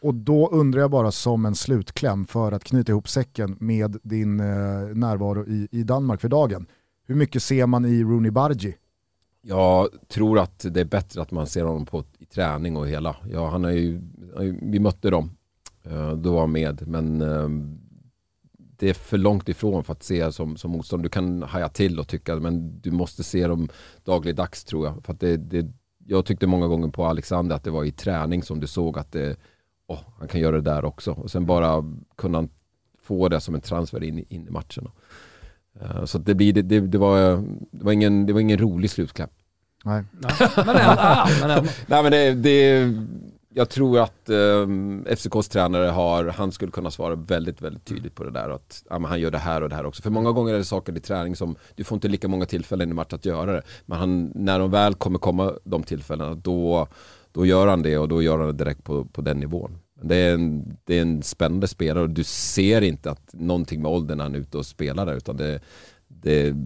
[0.01, 4.41] Och då undrar jag bara som en slutkläm för att knyta ihop säcken med din
[4.41, 4.47] eh,
[4.95, 6.67] närvaro i, i Danmark för dagen.
[7.07, 8.77] Hur mycket ser man i Rooney Bargi?
[9.43, 13.17] Jag tror att det är bättre att man ser honom på, i träning och hela.
[13.33, 14.01] Ja, han är ju,
[14.63, 15.31] vi mötte dem,
[15.83, 17.49] eh, då var han med, men eh,
[18.79, 21.05] det är för långt ifrån för att se som, som motståndare.
[21.05, 23.69] Du kan haja till och tycka, men du måste se dem
[24.05, 25.05] dagligdags tror jag.
[25.05, 25.67] För att det, det,
[26.09, 29.13] jag tyckte många gånger på Alexander att det var i träning som du såg att
[29.13, 29.37] det,
[29.87, 31.13] oh, han kan göra det där också.
[31.13, 31.85] Och sen bara
[32.17, 32.49] kunna
[33.03, 34.89] få det som en transfer in, in i matchen.
[35.83, 38.91] Uh, så det, blir, det, det, det, var, det, var ingen, det var ingen rolig
[38.91, 39.29] slutkläm.
[39.85, 40.05] Nej.
[40.57, 41.71] men ändå.
[41.87, 42.81] Nej men det, det,
[43.55, 48.25] jag tror att um, FCKs tränare har, han skulle kunna svara väldigt, väldigt tydligt på
[48.25, 48.51] det där.
[48.51, 50.03] Att ja, han gör det här och det här också.
[50.03, 52.91] För många gånger är det saker i träning som, du får inte lika många tillfällen
[52.91, 53.63] i match att göra det.
[53.87, 56.89] Men han, när de väl kommer komma de tillfällena, då,
[57.33, 59.79] då gör han det och då gör han det direkt på, på den nivån.
[60.03, 63.91] Det är, en, det är en spännande spelare och du ser inte att någonting med
[63.91, 65.61] åldern när han är ute och spelar där utan det,
[66.09, 66.57] det är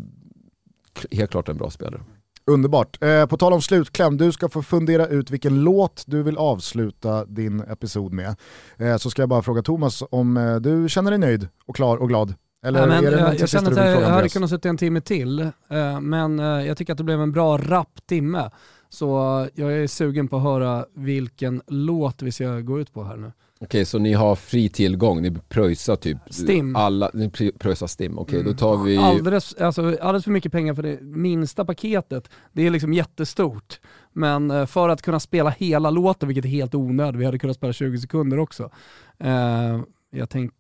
[1.11, 2.01] helt klart en bra spelare.
[2.47, 3.03] Underbart.
[3.03, 7.25] Eh, på tal om slutkläm, du ska få fundera ut vilken låt du vill avsluta
[7.25, 8.37] din episod med.
[8.77, 11.97] Eh, så ska jag bara fråga Thomas om eh, du känner dig nöjd och klar
[11.97, 12.35] och glad?
[12.67, 14.77] Eller ja, men, är det jag, jag känner att jag, jag hade kunnat sitta en
[14.77, 18.51] timme till, eh, men eh, jag tycker att det blev en bra rapp timme.
[18.89, 23.05] Så eh, jag är sugen på att höra vilken låt vi ska gå ut på
[23.05, 23.33] här nu.
[23.63, 26.77] Okej, så ni har fri tillgång, ni pröjsar typ Stim.
[26.77, 28.53] alla, ni pröjsar STIM, okej mm.
[28.53, 28.97] då tar vi...
[28.97, 33.81] Alldeles, alltså, alldeles för mycket pengar för det minsta paketet, det är liksom jättestort.
[34.13, 37.57] Men eh, för att kunna spela hela låten, vilket är helt onödigt, vi hade kunnat
[37.57, 38.71] spela 20 sekunder också.
[39.19, 40.59] Eh, jag tänkte,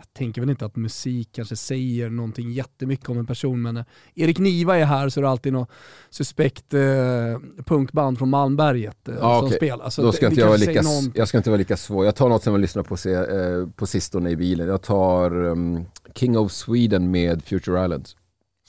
[0.00, 3.80] jag tänker väl inte att musik kanske säger någonting jättemycket om en person, men när
[3.80, 5.70] eh, Erik Niva är här så är det alltid något
[6.10, 6.80] suspekt eh,
[7.66, 9.56] punkband från Malmberget eh, ah, som okay.
[9.56, 9.90] spelar.
[9.90, 11.12] Så Då ska det, inte jag, vara lika, någon...
[11.14, 12.04] jag ska inte vara lika svår.
[12.04, 14.68] Jag tar något som jag lyssnar på, se, eh, på sistone i bilen.
[14.68, 15.84] Jag tar um,
[16.14, 18.16] King of Sweden med Future Islands.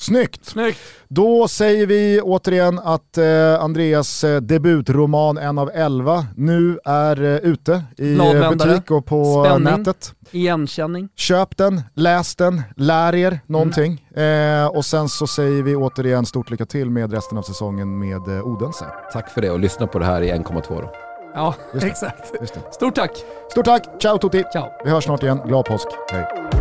[0.01, 0.45] Snyggt!
[0.45, 0.79] Snyggt!
[1.07, 7.35] Då säger vi återigen att eh, Andreas eh, debutroman En av elva nu är eh,
[7.35, 8.17] ute i
[8.49, 9.77] butik och på Spänning.
[9.77, 10.13] nätet.
[10.31, 11.09] Igenkänning.
[11.15, 14.05] Köp den, läs den, lär er någonting.
[14.15, 14.63] Mm.
[14.63, 18.37] Eh, och sen så säger vi återigen stort lycka till med resten av säsongen med
[18.37, 18.85] eh, Odense.
[19.13, 20.91] Tack för det och lyssna på det här i 1,2 då.
[21.33, 22.73] Ja, Just exakt.
[22.73, 23.11] Stort tack!
[23.51, 24.43] Stort tack, ciao tutti!
[24.53, 24.67] Ciao!
[24.83, 26.60] Vi hörs snart igen, glad påsk, hej!